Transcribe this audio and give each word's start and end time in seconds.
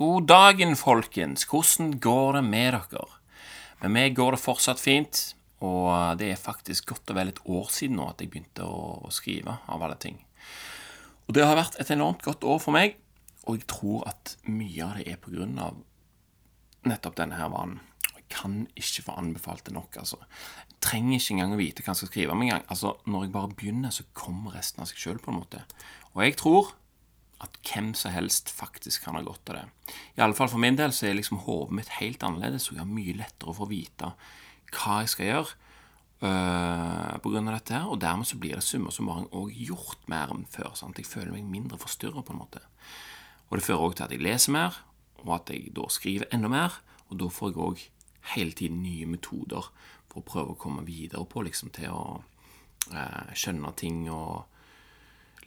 God 0.00 0.30
dagen, 0.30 0.70
folkens. 0.80 1.42
Hvordan 1.44 1.98
går 2.00 2.38
det 2.38 2.40
med 2.46 2.72
dere? 2.72 3.18
Med 3.82 3.92
meg 3.92 4.14
går 4.16 4.32
det 4.32 4.40
fortsatt 4.40 4.80
fint, 4.80 5.18
og 5.60 6.16
det 6.16 6.30
er 6.32 6.40
faktisk 6.40 6.88
godt 6.88 7.12
og 7.12 7.18
vel 7.18 7.32
et 7.34 7.42
år 7.44 7.68
siden 7.68 7.98
nå 8.00 8.06
at 8.08 8.24
jeg 8.24 8.30
begynte 8.32 8.64
å 8.64 9.10
skrive, 9.12 9.58
av 9.68 9.84
alle 9.84 9.98
ting. 10.00 10.16
Og 11.28 11.36
det 11.36 11.44
har 11.44 11.58
vært 11.58 11.76
et 11.76 11.92
enormt 11.92 12.24
godt 12.24 12.48
år 12.48 12.64
for 12.64 12.78
meg, 12.78 12.96
og 13.44 13.58
jeg 13.58 13.68
tror 13.68 14.08
at 14.08 14.38
mye 14.48 14.88
av 14.88 14.96
det 14.96 15.04
er 15.12 15.20
på 15.20 15.34
grunn 15.36 15.60
av 15.60 15.84
nettopp 16.88 17.20
denne 17.20 17.36
her 17.36 17.52
vanen. 17.52 17.84
Jeg 18.08 18.24
kan 18.32 18.58
ikke 18.80 19.04
få 19.04 19.20
anbefalt 19.20 19.68
det 19.68 19.76
nok, 19.76 20.00
altså. 20.00 20.16
Jeg 20.64 20.80
trenger 20.80 21.18
ikke 21.18 21.36
engang 21.36 21.58
å 21.58 21.60
vite 21.60 21.84
hva 21.84 21.92
jeg 21.92 22.06
skal 22.06 22.14
skrive 22.14 22.38
om 22.38 22.48
engang. 22.48 22.64
Altså, 22.72 22.96
når 23.04 23.28
jeg 23.28 23.36
bare 23.36 23.52
begynner, 23.52 23.92
så 23.92 24.08
kommer 24.16 24.56
resten 24.56 24.80
av 24.80 24.88
seg 24.88 25.04
sjøl, 25.04 25.20
på 25.20 25.34
en 25.34 25.42
måte. 25.42 25.66
Og 26.14 26.24
jeg 26.24 26.40
tror 26.40 26.72
at 27.40 27.56
hvem 27.64 27.92
som 27.96 28.12
helst 28.12 28.50
faktisk 28.52 29.06
kan 29.06 29.16
ha 29.16 29.22
godt 29.24 29.50
av 29.52 29.60
det. 29.60 29.94
I 30.18 30.22
alle 30.24 30.36
fall 30.36 30.50
for 30.52 30.60
min 30.60 30.76
del 30.76 30.92
så 30.92 31.08
er 31.08 31.16
liksom 31.16 31.42
hodet 31.46 31.78
mitt 31.78 31.94
helt 32.00 32.22
annerledes, 32.26 32.68
og 32.68 32.76
jeg 32.76 32.84
har 32.84 32.92
mye 32.92 33.16
lettere 33.16 33.52
å 33.52 33.56
få 33.56 33.68
vite 33.70 34.12
hva 34.70 35.00
jeg 35.02 35.12
skal 35.14 35.30
gjøre 35.30 35.54
øh, 36.26 37.20
grunn 37.24 37.48
av 37.48 37.56
dette 37.56 37.76
her, 37.76 37.88
og 37.88 38.00
dermed 38.02 38.28
så 38.28 38.38
blir 38.40 38.58
det 38.58 38.66
summa 38.66 38.92
summarum 38.94 39.30
òg 39.36 39.54
gjort 39.56 40.04
mer 40.10 40.34
enn 40.34 40.44
før. 40.50 40.74
Sant? 40.78 41.00
Jeg 41.00 41.08
føler 41.08 41.32
meg 41.34 41.48
mindre 41.48 41.80
forstyrra, 41.80 42.22
på 42.22 42.34
en 42.34 42.42
måte. 42.42 42.62
Og 43.48 43.58
det 43.58 43.66
fører 43.66 43.86
òg 43.86 43.96
til 43.96 44.06
at 44.06 44.14
jeg 44.14 44.24
leser 44.24 44.54
mer, 44.54 44.82
og 45.24 45.34
at 45.40 45.52
jeg 45.52 45.72
da 45.76 45.88
skriver 45.92 46.30
enda 46.34 46.50
mer, 46.52 46.80
og 47.08 47.18
da 47.20 47.30
får 47.32 47.52
jeg 47.52 47.64
òg 47.66 47.86
hele 48.34 48.54
tiden 48.56 48.82
nye 48.84 49.08
metoder 49.08 49.72
for 50.10 50.20
å 50.20 50.26
prøve 50.26 50.54
å 50.54 50.60
komme 50.60 50.84
videre 50.86 51.24
på, 51.26 51.42
liksom 51.46 51.72
til 51.74 51.94
å 51.94 52.04
øh, 52.92 53.32
skjønne 53.34 53.74
ting 53.80 54.04
og 54.12 54.49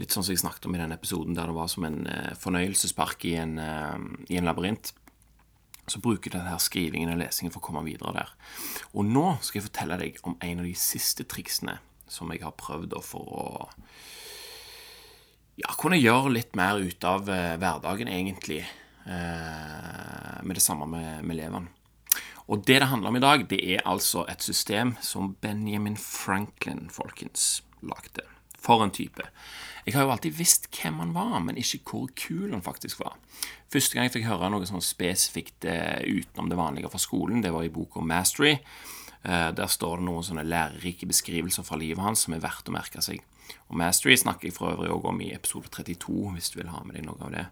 Litt 0.01 0.13
sånn 0.13 0.25
som 0.25 0.33
jeg 0.33 0.41
snakket 0.41 0.65
om 0.65 0.75
i 0.75 0.81
den 0.81 0.95
episoden 0.95 1.37
der 1.37 1.49
det 1.49 1.57
var 1.57 1.69
som 1.69 1.85
en 1.85 2.03
eh, 2.09 2.33
fornøyelsespark 2.41 3.25
i 3.29 3.35
en, 3.41 3.57
eh, 3.61 3.97
i 4.33 4.39
en 4.39 4.49
labyrint. 4.49 4.93
Så 5.85 5.99
bruker 6.01 6.31
jeg 6.31 6.39
denne 6.39 6.57
skrivingen 6.63 7.11
og 7.13 7.19
lesingen 7.19 7.53
for 7.53 7.61
å 7.61 7.67
komme 7.67 7.83
videre 7.85 8.15
der. 8.15 8.31
Og 8.95 9.05
nå 9.05 9.25
skal 9.43 9.59
jeg 9.59 9.67
fortelle 9.67 9.99
deg 9.99 10.21
om 10.23 10.37
en 10.39 10.63
av 10.63 10.69
de 10.69 10.73
siste 10.79 11.27
triksene 11.29 11.77
som 12.09 12.31
jeg 12.31 12.43
har 12.43 12.55
prøvd 12.57 12.95
for 13.05 13.35
å 13.35 13.45
ja, 15.59 15.69
kunne 15.77 15.99
gjøre 15.99 16.33
litt 16.33 16.57
mer 16.57 16.81
ut 16.81 17.05
av 17.05 17.29
eh, 17.29 17.53
hverdagen, 17.61 18.09
egentlig, 18.09 18.63
eh, 19.05 20.37
med 20.41 20.57
det 20.57 20.63
samme 20.63 20.87
med, 20.89 21.23
med 21.23 21.37
elevene. 21.37 21.69
Og 22.51 22.65
det 22.67 22.81
det 22.81 22.89
handler 22.91 23.13
om 23.13 23.17
i 23.17 23.23
dag, 23.23 23.45
det 23.47 23.61
er 23.75 23.85
altså 23.87 24.25
et 24.27 24.43
system 24.43 24.97
som 25.01 25.35
Benjamin 25.41 25.95
Franklin, 25.99 26.89
folkens, 26.91 27.61
lagde. 27.81 28.25
For 28.63 28.83
en 28.83 28.93
type. 28.95 29.25
Jeg 29.83 29.97
har 29.97 30.05
jo 30.05 30.13
alltid 30.13 30.37
visst 30.37 30.69
hvem 30.71 31.01
han 31.01 31.11
var, 31.15 31.35
men 31.43 31.59
ikke 31.59 31.81
hvor 31.89 32.11
kul 32.15 32.53
han 32.53 32.63
faktisk 32.63 33.01
var. 33.03 33.17
Første 33.73 33.97
gang 33.97 34.07
jeg 34.07 34.15
fikk 34.15 34.29
høre 34.29 34.51
noe 34.53 34.67
sånn 34.69 34.83
spesifikt 34.83 35.67
eh, 35.67 35.99
utenom 36.07 36.47
det 36.51 36.59
vanlige 36.59 36.91
fra 36.93 37.01
skolen, 37.01 37.43
det 37.43 37.51
var 37.51 37.67
i 37.67 37.73
boka 37.73 37.99
Mastery. 37.99 38.55
Eh, 39.23 39.49
der 39.55 39.67
står 39.71 39.99
det 39.99 40.07
noen 40.07 40.23
sånne 40.23 40.47
lærerike 40.47 41.07
beskrivelser 41.09 41.67
fra 41.67 41.79
livet 41.79 42.03
hans 42.03 42.23
som 42.23 42.35
er 42.35 42.43
verdt 42.43 42.71
å 42.71 42.75
merke 42.75 43.03
seg. 43.03 43.19
Og 43.67 43.75
Mastery 43.79 44.15
snakker 44.19 44.47
jeg 44.47 44.55
for 44.55 44.71
øvrig 44.71 44.91
òg 44.93 45.09
om 45.11 45.19
i 45.23 45.33
episode 45.35 45.71
32, 45.73 46.31
hvis 46.35 46.51
du 46.53 46.61
vil 46.61 46.71
ha 46.71 46.83
med 46.85 46.95
deg 46.97 47.07
noe 47.07 47.19
av 47.19 47.33
det. 47.35 47.45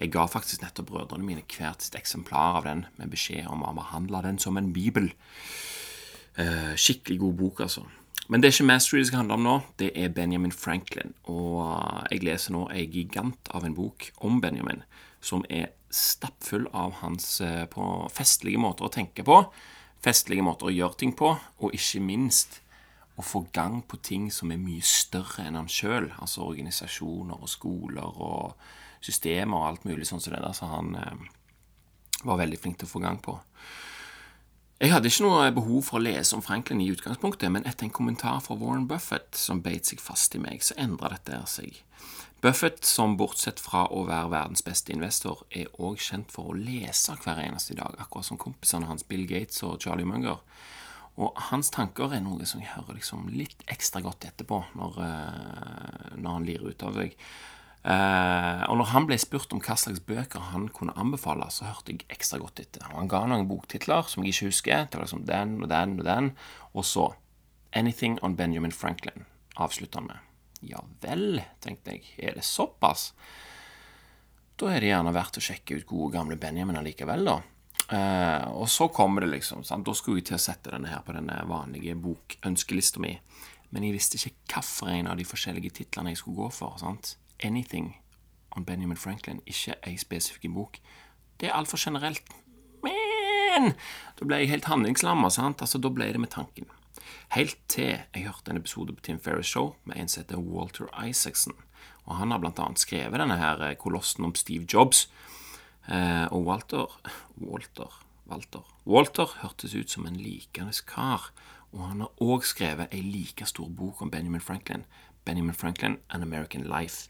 Jeg 0.00 0.12
ga 0.14 0.26
faktisk 0.28 0.64
nettopp 0.64 0.90
brødrene 0.90 1.26
mine 1.26 1.44
hvert 1.48 1.84
sitt 1.84 1.96
eksemplar 1.98 2.60
av 2.60 2.68
den, 2.68 2.84
med 3.00 3.12
beskjed 3.12 3.48
om 3.48 3.64
å 3.64 3.72
behandle 3.76 4.22
den 4.24 4.40
som 4.40 4.60
en 4.60 4.72
bibel. 4.76 5.10
Eh, 6.40 6.72
skikkelig 6.76 7.20
god 7.24 7.40
bok, 7.40 7.64
altså. 7.66 7.86
Men 8.28 8.40
det 8.40 8.48
er 8.48 8.54
ikke 8.54 8.68
Mastery 8.68 9.00
det 9.00 9.08
skal 9.08 9.22
handle 9.22 9.38
om 9.38 9.46
nå, 9.46 9.56
det 9.80 9.90
er 9.98 10.14
Benjamin 10.14 10.54
Franklin. 10.54 11.14
Og 11.30 11.60
uh, 11.64 12.00
jeg 12.12 12.24
leser 12.26 12.54
nå 12.54 12.66
ei 12.74 12.86
gigant 12.90 13.50
av 13.54 13.66
en 13.66 13.76
bok 13.76 14.10
om 14.26 14.40
Benjamin, 14.42 14.84
som 15.20 15.44
er 15.50 15.72
stappfull 15.90 16.68
av 16.76 17.00
hans 17.00 17.40
uh, 17.42 17.66
på 17.70 17.86
festlige 18.14 18.60
måter 18.62 18.86
å 18.86 18.92
tenke 18.94 19.26
på, 19.26 19.40
festlige 20.04 20.44
måter 20.46 20.70
å 20.70 20.74
gjøre 20.74 21.00
ting 21.00 21.14
på, 21.16 21.32
og 21.34 21.74
ikke 21.76 22.04
minst 22.04 22.60
å 23.20 23.24
få 23.26 23.44
gang 23.52 23.80
på 23.84 23.98
ting 24.00 24.30
som 24.32 24.52
er 24.52 24.62
mye 24.62 24.84
større 24.86 25.44
enn 25.44 25.58
han 25.58 25.68
sjøl. 25.68 26.08
Altså 26.22 26.46
organisasjoner 26.46 27.40
og 27.40 27.50
skoler 27.50 28.22
og 28.22 28.54
systemer 29.04 29.58
og 29.58 29.66
alt 29.66 29.86
mulig 29.88 30.06
sånn 30.08 30.22
som 30.22 30.32
det 30.32 30.40
der. 30.40 30.56
Så 30.56 30.70
han 30.70 30.94
uh, 30.96 31.28
var 32.24 32.40
veldig 32.40 32.60
flink 32.60 32.80
til 32.80 32.88
å 32.88 32.94
få 32.94 33.02
gang 33.04 33.20
på. 33.22 33.36
Jeg 34.80 34.94
hadde 34.94 35.10
ikke 35.12 35.26
noe 35.26 35.48
behov 35.52 35.82
for 35.90 35.98
å 35.98 36.00
lese 36.00 36.32
om 36.32 36.40
Franklin 36.40 36.80
i 36.80 36.86
utgangspunktet, 36.88 37.50
men 37.52 37.66
etter 37.68 37.84
en 37.84 37.92
kommentar 37.92 38.38
fra 38.40 38.54
Warren 38.56 38.86
Buffett 38.88 39.36
som 39.36 39.60
beit 39.60 39.90
seg 39.90 40.00
fast 40.00 40.32
i 40.32 40.40
meg, 40.40 40.62
så 40.64 40.72
endra 40.80 41.10
dette 41.12 41.36
seg. 41.52 41.82
Buffett, 42.40 42.80
som 42.88 43.18
bortsett 43.20 43.60
fra 43.60 43.82
å 43.92 44.06
være 44.08 44.30
verdens 44.32 44.64
beste 44.64 44.94
investor, 44.94 45.42
er 45.52 45.68
òg 45.76 46.00
kjent 46.00 46.32
for 46.32 46.48
å 46.48 46.56
lese 46.56 47.12
hver 47.20 47.42
eneste 47.44 47.76
dag, 47.76 47.98
akkurat 48.00 48.30
som 48.30 48.40
kompisene 48.40 48.88
hans 48.88 49.04
Bill 49.04 49.26
Gates 49.28 49.60
og 49.68 49.76
Charlie 49.84 50.08
Munger. 50.08 50.40
Og 51.20 51.36
hans 51.50 51.68
tanker 51.76 52.16
er 52.16 52.24
noe 52.24 52.48
som 52.48 52.64
jeg 52.64 52.72
hører 52.72 52.96
liksom 53.02 53.28
litt 53.36 53.60
ekstra 53.68 54.00
godt 54.00 54.24
etterpå, 54.30 54.62
når, 54.80 54.96
uh, 54.96 56.16
når 56.16 56.38
han 56.38 56.48
lirer 56.48 56.72
ut 56.72 56.88
av 56.88 56.96
deg. 57.02 57.20
Uh, 57.80 58.60
og 58.68 58.76
når 58.76 58.90
han 58.90 59.06
ble 59.08 59.16
spurt 59.16 59.54
om 59.56 59.60
hva 59.64 59.72
slags 59.80 60.02
bøker 60.04 60.50
han 60.50 60.66
kunne 60.76 60.92
anbefale, 61.00 61.46
så 61.48 61.64
hørte 61.70 61.94
jeg 61.94 62.04
ekstra 62.12 62.40
godt 62.42 62.60
etter. 62.60 62.84
Og 62.92 62.98
han 63.00 63.12
ga 63.12 63.22
noen 63.28 63.48
boktitler 63.48 64.08
som 64.10 64.24
jeg 64.24 64.34
ikke 64.34 64.50
husker. 64.50 64.84
Det 64.84 65.00
var 65.00 65.06
liksom 65.06 65.24
den 65.28 65.54
og 65.62 65.70
den 65.72 65.94
og 65.98 66.08
den. 66.08 66.32
Og 66.74 66.84
så 66.84 67.10
Anything 67.72 68.18
on 68.26 68.34
Benjamin 68.36 68.74
Franklin 68.74 69.24
avslutta 69.54 70.00
han 70.00 70.10
med. 70.10 70.26
Ja 70.66 70.82
vel, 71.00 71.40
tenkte 71.62 71.94
jeg. 71.94 72.04
Er 72.18 72.36
det 72.36 72.44
såpass? 72.44 73.12
Da 74.60 74.74
er 74.74 74.82
det 74.82 74.90
gjerne 74.90 75.14
verdt 75.16 75.38
å 75.40 75.44
sjekke 75.44 75.78
ut 75.78 75.86
gode, 75.88 76.12
gamle 76.18 76.36
Benjamin 76.36 76.76
allikevel, 76.76 77.24
da. 77.24 77.38
Uh, 77.90 78.44
og 78.60 78.68
så 78.70 78.90
kommer 78.92 79.24
det, 79.24 79.30
liksom. 79.32 79.64
Sant? 79.64 79.86
Da 79.86 79.94
skulle 79.96 80.20
jeg 80.20 80.28
til 80.28 80.36
å 80.36 80.42
sette 80.42 80.74
denne 80.74 80.90
her 80.92 81.00
på 81.06 81.14
denne 81.16 81.38
vanlige 81.48 81.96
bokønskelista 81.98 83.00
mi. 83.02 83.14
Men 83.70 83.86
jeg 83.86 83.96
visste 83.96 84.20
ikke 84.20 84.60
hvilken 84.66 85.08
av 85.08 85.16
de 85.18 85.26
forskjellige 85.26 85.78
titlene 85.80 86.12
jeg 86.12 86.20
skulle 86.20 86.44
gå 86.44 86.52
for. 86.54 86.76
sant? 86.82 87.14
Anything 87.42 87.96
on 88.56 88.64
Benjamin 88.64 88.96
Franklin, 88.96 89.40
ikke 89.46 89.74
ei 89.86 89.96
spesifikk 89.96 90.50
bok. 90.54 90.78
Det 91.40 91.48
er 91.48 91.56
altfor 91.56 91.78
generelt. 91.80 92.22
Men 92.82 93.74
da 94.18 94.26
ble 94.26 94.42
jeg 94.42 94.50
helt 94.50 94.68
handlingslamma. 94.70 95.30
sant? 95.30 95.62
Altså, 95.62 95.78
Da 95.78 95.88
ble 95.88 96.12
det 96.12 96.20
med 96.20 96.30
tanken. 96.30 96.66
Helt 97.30 97.58
til 97.68 97.98
jeg 98.14 98.26
hørte 98.26 98.50
en 98.50 98.56
episode 98.56 98.92
på 98.92 99.02
Tim 99.02 99.18
Ferris 99.20 99.46
Show 99.46 99.76
med 99.84 99.96
en 99.96 100.08
som 100.08 100.22
heter 100.22 100.38
Walter 100.38 100.86
Isaacson. 101.06 101.54
Og 102.06 102.16
Han 102.16 102.30
har 102.30 102.38
blant 102.38 102.58
annet 102.58 102.78
skrevet 102.78 103.18
denne 103.20 103.38
her 103.38 103.60
eh, 103.62 103.76
kolossen 103.76 104.24
om 104.24 104.34
Steve 104.34 104.66
Jobs. 104.72 105.08
Eh, 105.88 106.26
og 106.32 106.44
Walter 106.46 106.86
Walter 107.40 108.02
Walter 108.26 108.62
Walter 108.86 109.26
hørtes 109.42 109.74
ut 109.74 109.90
som 109.90 110.06
en 110.06 110.16
likende 110.16 110.74
kar. 110.86 111.30
Og 111.72 111.86
han 111.86 112.00
har 112.00 112.10
òg 112.20 112.44
skrevet 112.44 112.90
ei 112.92 113.00
like 113.02 113.46
stor 113.46 113.68
bok 113.68 114.02
om 114.02 114.10
Benjamin 114.10 114.40
Franklin. 114.40 114.84
Benjamin 115.24 115.54
Franklin, 115.54 115.98
An 116.10 116.22
American 116.22 116.64
Life. 116.66 117.08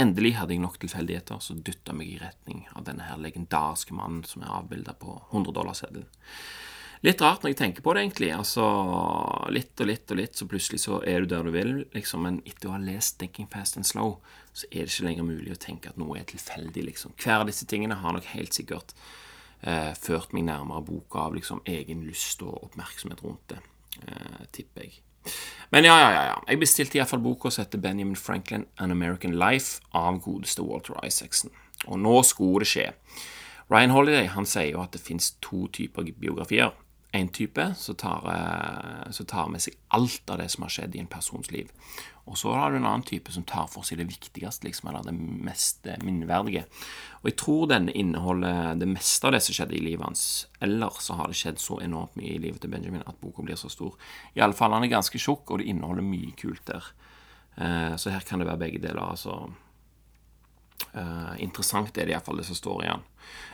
Endelig 0.00 0.36
hadde 0.38 0.54
jeg 0.54 0.62
nok 0.62 0.78
tilfeldigheter 0.80 1.40
som 1.44 1.60
dytta 1.60 1.92
meg 1.96 2.14
i 2.14 2.20
retning 2.20 2.64
av 2.72 2.86
denne 2.86 3.04
her 3.04 3.20
legendariske 3.20 3.92
mannen 3.96 4.22
som 4.24 4.44
er 4.44 4.54
avbilda 4.56 4.94
på 4.96 5.18
100-dollarseddelen. 5.30 6.08
Litt 7.02 7.18
rart 7.18 7.42
når 7.42 7.50
jeg 7.50 7.58
tenker 7.58 7.82
på 7.82 7.92
det, 7.96 8.04
egentlig. 8.04 8.28
Altså, 8.30 8.62
Litt 9.50 9.80
og 9.82 9.88
litt 9.90 10.12
og 10.14 10.20
litt, 10.20 10.36
så 10.38 10.46
plutselig 10.46 10.84
så 10.84 11.00
er 11.02 11.24
du 11.24 11.32
der 11.32 11.42
du 11.42 11.50
vil, 11.50 11.72
liksom. 11.96 12.22
Men 12.22 12.38
etter 12.46 12.70
å 12.70 12.76
ha 12.76 12.78
lest 12.78 13.18
'Thinking 13.18 13.48
Fast 13.50 13.76
and 13.76 13.88
Slow', 13.88 14.20
så 14.54 14.68
er 14.70 14.86
det 14.86 14.92
ikke 14.92 15.08
lenger 15.08 15.26
mulig 15.26 15.52
å 15.52 15.58
tenke 15.58 15.90
at 15.90 15.98
noe 15.98 16.20
er 16.20 16.28
tilfeldig, 16.30 16.86
liksom. 16.92 17.16
Hver 17.18 17.42
av 17.42 17.50
disse 17.50 17.66
tingene 17.66 17.98
har 17.98 18.14
nok 18.14 18.30
helt 18.36 18.54
sikkert 18.54 18.94
eh, 19.62 19.92
ført 19.98 20.32
meg 20.32 20.46
nærmere 20.46 20.86
boka 20.86 21.26
av 21.26 21.34
liksom 21.34 21.64
egen 21.66 22.06
lyst 22.06 22.42
og 22.46 22.70
oppmerksomhet 22.70 23.24
rundt 23.24 23.48
det, 23.50 23.58
eh, 24.00 24.44
tipper 24.52 24.86
jeg. 24.86 25.02
Men 25.70 25.86
ja, 25.86 25.94
ja, 26.00 26.08
ja. 26.12 26.22
ja. 26.32 26.38
Jeg 26.48 26.60
bestilte 26.60 26.98
iallfall 26.98 27.22
boka 27.22 27.50
som 27.50 27.64
heter 27.64 27.80
Benjamin 27.80 28.18
Franklin 28.18 28.66
An 28.76 28.90
American 28.90 29.38
Life 29.38 29.80
av 29.94 30.20
godeste 30.24 30.64
Walter 30.66 30.98
Isaacson. 31.06 31.52
Og 31.86 31.98
nå 31.98 32.18
skulle 32.26 32.64
det 32.64 32.70
skje. 32.72 32.88
Ryan 33.72 33.94
Holiday 33.94 34.26
han 34.34 34.46
sier 34.46 34.74
jo 34.74 34.82
at 34.82 34.92
det 34.92 35.00
fins 35.00 35.32
to 35.40 35.66
typer 35.72 36.10
biografier 36.20 36.74
en 37.12 37.28
type 37.28 37.74
som 37.76 37.94
tar, 37.94 38.24
eh, 38.34 39.10
som 39.10 39.26
tar, 39.26 39.48
med 39.52 39.60
seg 39.60 39.76
alt 39.88 40.30
av 40.30 40.38
det 40.40 40.48
som 40.52 40.64
har 40.64 40.72
skjedd 40.72 40.96
i 40.96 41.02
en 41.02 41.10
persons 41.12 41.50
liv. 41.52 41.68
Og 42.24 42.38
så 42.38 42.52
har 42.54 42.70
du 42.70 42.78
en 42.78 42.86
annen 42.86 43.04
type 43.04 43.32
som 43.34 43.44
tar 43.44 43.66
for 43.68 43.84
seg 43.84 43.98
det 43.98 44.06
viktigste, 44.08 44.64
liksom, 44.64 44.88
eller 44.88 45.04
det 45.04 45.14
mest 45.18 45.86
eh, 45.86 46.00
minneverdige. 46.00 46.64
Og 47.20 47.28
jeg 47.28 47.36
tror 47.42 47.68
denne 47.68 47.92
inneholder 47.92 48.78
det 48.80 48.88
meste 48.88 49.28
av 49.28 49.36
det 49.36 49.42
som 49.44 49.58
skjedde 49.58 49.76
i 49.76 49.82
livet 49.84 50.06
hans. 50.06 50.24
Eller 50.64 51.02
så 51.04 51.18
har 51.18 51.28
det 51.28 51.36
skjedd 51.36 51.60
så 51.60 51.80
enormt 51.84 52.16
mye 52.16 52.36
i 52.36 52.40
livet 52.40 52.62
til 52.62 52.72
Benjamin 52.72 53.04
at 53.04 53.20
boka 53.20 53.44
blir 53.44 53.60
så 53.60 53.68
stor. 53.72 53.98
Iallfall 54.38 54.72
han 54.72 54.86
er 54.86 54.94
ganske 54.94 55.20
tjukk, 55.20 55.50
og 55.50 55.60
det 55.60 55.68
inneholder 55.68 56.06
mye 56.06 56.32
kult 56.38 56.64
der. 56.70 56.88
Eh, 57.60 57.92
så 58.00 58.14
her 58.14 58.24
kan 58.24 58.40
det 58.40 58.48
være 58.48 58.64
begge 58.64 58.80
deler. 58.86 59.04
altså 59.04 59.50
Uh, 60.92 61.32
interessant 61.40 61.96
er 61.96 62.04
det 62.04 62.12
iallfall 62.12 62.42
det 62.42 62.48
som 62.50 62.58
står 62.58 62.82
i 62.84 62.90
den. 62.90 63.04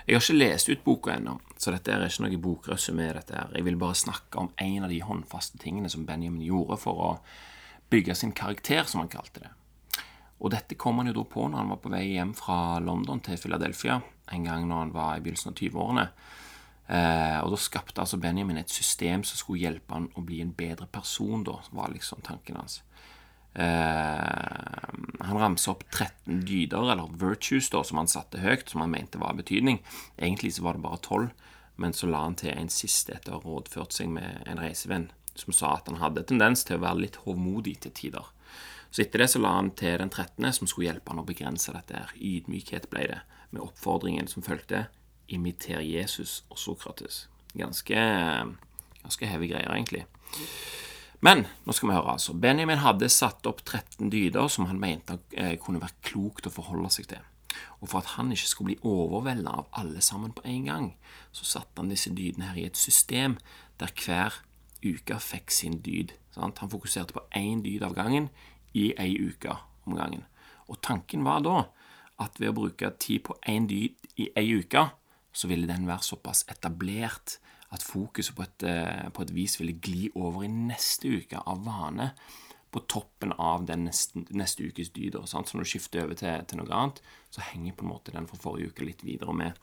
Jeg 0.08 0.17
har 0.17 0.25
ikke 0.25 0.38
lest 0.38 0.70
ut 0.73 0.85
boka 0.85 1.12
ennå, 1.14 1.37
så 1.61 1.70
dette 1.70 1.93
er 1.93 2.06
ikke 2.06 2.25
noe 2.25 2.40
bokrøsumé. 2.43 3.12
Jeg 3.14 3.67
vil 3.67 3.79
bare 3.79 3.99
snakke 3.99 4.40
om 4.43 4.50
en 4.56 4.87
av 4.87 4.90
de 4.90 4.99
håndfaste 5.05 5.61
tingene 5.62 5.90
som 5.93 6.06
Benjamin 6.08 6.43
gjorde 6.43 6.81
for 6.82 7.05
å 7.05 7.12
bygge 7.93 8.17
sin 8.19 8.35
karakter, 8.35 8.82
som 8.88 9.05
han 9.05 9.12
kalte 9.12 9.44
det. 9.44 9.52
Og 10.38 10.52
dette 10.55 10.79
kom 10.79 11.00
han 11.00 11.11
jo 11.11 11.17
da 11.19 11.25
på 11.26 11.46
når 11.46 11.62
han 11.62 11.73
var 11.75 11.81
på 11.82 11.93
vei 11.93 12.05
hjem 12.12 12.35
fra 12.38 12.79
London 12.82 13.20
til 13.26 13.38
Philadelphia 13.41 13.99
en 14.32 14.44
gang 14.44 14.67
når 14.69 14.84
han 14.84 14.93
var 14.94 15.17
i 15.17 15.23
begynnelsen 15.25 15.52
av 15.52 15.58
20-årene. 15.58 16.05
Uh, 16.88 17.38
og 17.44 17.52
da 17.52 17.58
skapte 17.61 18.00
altså 18.00 18.17
Benjamin 18.20 18.61
et 18.61 18.73
system 18.73 19.25
som 19.26 19.37
skulle 19.37 19.61
hjelpe 19.67 19.93
han 19.93 20.08
å 20.17 20.25
bli 20.25 20.41
en 20.41 20.55
bedre 20.56 20.88
person, 20.88 21.43
da, 21.44 21.58
var 21.76 21.93
liksom 21.93 22.23
tanken 22.25 22.56
hans. 22.61 22.81
Eh, 23.55 24.89
han 25.21 25.41
ramset 25.41 25.73
opp 25.73 25.85
13 25.91 26.43
dyder, 26.47 26.93
eller 26.93 27.12
virtues, 27.21 27.71
da, 27.71 27.83
som 27.85 28.00
han 28.03 28.11
satte 28.11 28.43
høyt, 28.43 28.69
som 28.71 28.85
han 28.85 28.93
mente 28.93 29.21
var 29.21 29.35
av 29.35 29.43
betydning. 29.43 29.81
Egentlig 30.17 30.55
så 30.56 30.67
var 30.67 30.79
det 30.79 30.85
bare 30.85 31.00
12, 31.03 31.31
men 31.77 31.95
så 31.95 32.11
la 32.11 32.25
han 32.27 32.39
til 32.39 32.55
en 32.55 32.73
siste 32.73 33.15
etter 33.17 33.35
å 33.35 33.41
ha 33.41 33.47
rådført 33.47 33.95
seg 33.95 34.11
med 34.12 34.43
en 34.47 34.61
reisevenn 34.62 35.11
som 35.39 35.55
sa 35.55 35.77
at 35.77 35.87
han 35.87 36.00
hadde 36.03 36.27
tendens 36.27 36.65
til 36.67 36.79
å 36.79 36.83
være 36.83 37.05
litt 37.05 37.21
hovmodig 37.23 37.79
til 37.85 37.95
tider. 37.95 38.27
Så 38.91 39.05
etter 39.05 39.23
det 39.23 39.29
så 39.33 39.41
la 39.43 39.53
han 39.59 39.71
til 39.77 39.99
den 40.01 40.11
13., 40.11 40.49
som 40.56 40.71
skulle 40.71 40.89
hjelpe 40.89 41.12
han 41.12 41.23
å 41.23 41.27
begrense 41.29 41.75
dette. 41.75 41.94
her. 41.94 42.15
Ydmykhet 42.17 42.89
ble 42.91 43.06
det, 43.12 43.21
med 43.51 43.62
oppfordringen 43.62 44.29
som 44.29 44.43
fulgte. 44.43 44.87
Imiter 45.29 45.85
Jesus 45.85 46.43
og 46.49 46.59
Sokrates. 46.59 47.27
Ganske, 47.55 48.01
ganske 49.03 49.29
heavy 49.29 49.51
greier, 49.53 49.71
egentlig. 49.75 50.06
Men 51.25 51.47
nå 51.67 51.75
skal 51.75 51.91
vi 51.91 51.97
høre, 51.97 52.15
altså. 52.15 52.35
Benjamin 52.38 52.82
hadde 52.82 53.09
satt 53.11 53.47
opp 53.50 53.65
13 53.65 54.11
dyder 54.12 54.47
som 54.53 54.69
han 54.70 54.79
mente 54.79 55.19
eh, 55.35 55.56
kunne 55.59 55.82
være 55.82 55.99
klokt 56.06 56.47
å 56.47 56.55
forholde 56.55 56.93
seg 56.94 57.09
til. 57.11 57.25
Og 57.81 57.91
for 57.91 58.00
at 58.03 58.12
han 58.15 58.31
ikke 58.35 58.50
skulle 58.50 58.73
bli 58.73 58.79
overvelda 58.87 59.55
av 59.62 59.70
alle 59.81 60.03
sammen 60.05 60.35
på 60.37 60.44
en 60.47 60.69
gang, 60.69 60.87
så 61.35 61.47
satte 61.49 61.81
han 61.81 61.91
disse 61.91 62.12
dydene 62.15 62.53
her 62.53 62.61
i 62.61 62.69
et 62.69 62.79
system 62.79 63.35
der 63.82 63.91
hver 64.05 64.43
uke 64.85 65.19
fikk 65.23 65.50
sin 65.55 65.81
dyd. 65.82 66.15
Sant? 66.35 66.62
Han 66.62 66.70
fokuserte 66.70 67.17
på 67.17 67.25
én 67.38 67.65
dyd 67.67 67.82
av 67.87 67.97
gangen 67.99 68.31
i 68.79 68.93
ei 69.00 69.17
uke 69.19 69.56
om 69.88 69.99
gangen. 69.99 70.23
Og 70.69 70.79
tanken 70.85 71.26
var 71.26 71.43
da 71.43 71.65
at 72.23 72.38
ved 72.38 72.53
å 72.53 72.59
bruke 72.61 72.93
tid 73.00 73.25
på 73.26 73.38
én 73.49 73.67
dyd 73.70 73.99
i 74.19 74.29
ei 74.38 74.53
uke, 74.59 74.88
så 75.32 75.50
ville 75.50 75.70
den 75.70 75.87
være 75.88 76.06
såpass 76.06 76.44
etablert 76.50 77.38
at 77.75 77.85
fokuset 77.85 78.37
på 78.37 78.44
et, 78.47 78.65
eh, 78.65 79.09
på 79.12 79.23
et 79.23 79.35
vis 79.35 79.59
ville 79.61 79.76
gli 79.76 80.09
over 80.15 80.44
i 80.47 80.53
neste 80.53 81.11
uke 81.20 81.41
av 81.44 81.65
vane 81.67 82.12
på 82.70 82.81
toppen 82.81 83.32
av 83.32 83.65
den 83.69 83.87
neste, 83.88 84.25
neste 84.37 84.67
ukes 84.69 84.91
dyder. 84.93 85.25
Så 85.26 85.41
når 85.41 85.65
du 85.65 85.69
skifter 85.69 86.05
over 86.05 86.19
til, 86.19 86.44
til, 86.49 86.61
noe 86.61 86.75
annet, 86.75 87.00
så 87.32 87.44
henger 87.44 87.76
på 87.76 87.87
en 87.87 87.93
måte 87.94 88.12
den 88.12 88.29
fra 88.29 88.41
forrige 88.41 88.73
uke 88.73 88.88
litt 88.88 89.05
videre 89.06 89.35
med. 89.37 89.56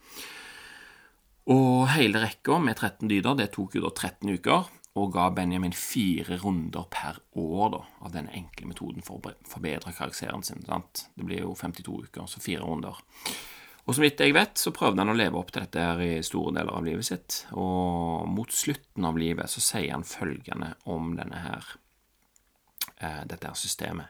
Og 1.54 1.86
hele 1.94 2.24
rekka 2.24 2.58
med 2.58 2.80
13 2.80 3.10
dyder 3.10 3.38
det 3.38 3.52
tok 3.54 3.78
jo 3.78 3.86
da 3.86 3.94
13 3.94 4.34
uker, 4.40 4.72
og 4.96 5.12
ga 5.12 5.28
Benjamin 5.36 5.76
fire 5.76 6.40
runder 6.42 6.88
per 6.90 7.20
år 7.38 7.74
da, 7.74 7.82
av 8.08 8.14
denne 8.16 8.34
enkle 8.34 8.70
metoden 8.72 9.04
for 9.06 9.20
å 9.20 9.34
forbedre 9.46 9.94
karakteren 9.94 10.46
sin. 10.46 10.64
Sant? 10.66 11.10
Det 11.14 11.28
blir 11.28 11.44
jo 11.44 11.52
52 11.60 12.06
uker, 12.08 12.30
så 12.32 12.42
fire 12.42 12.64
runder. 12.64 13.02
Og 13.86 13.94
som 13.94 14.02
vidt 14.02 14.22
jeg 14.22 14.34
vet, 14.34 14.58
så 14.58 14.74
prøvde 14.74 15.04
han 15.04 15.14
å 15.14 15.18
leve 15.18 15.38
opp 15.38 15.52
til 15.54 15.62
dette 15.62 15.82
her 15.82 16.02
i 16.02 16.24
store 16.26 16.56
deler 16.56 16.74
av 16.74 16.86
livet 16.88 17.06
sitt. 17.06 17.44
Og 17.54 18.26
mot 18.30 18.50
slutten 18.50 19.06
av 19.06 19.20
livet 19.22 19.52
så 19.52 19.62
sier 19.62 19.94
han 19.94 20.06
følgende 20.08 20.72
om 20.90 21.14
denne 21.20 21.42
her, 21.44 21.68
eh, 22.98 23.22
dette 23.30 23.52
her 23.52 23.60
systemet. 23.60 24.10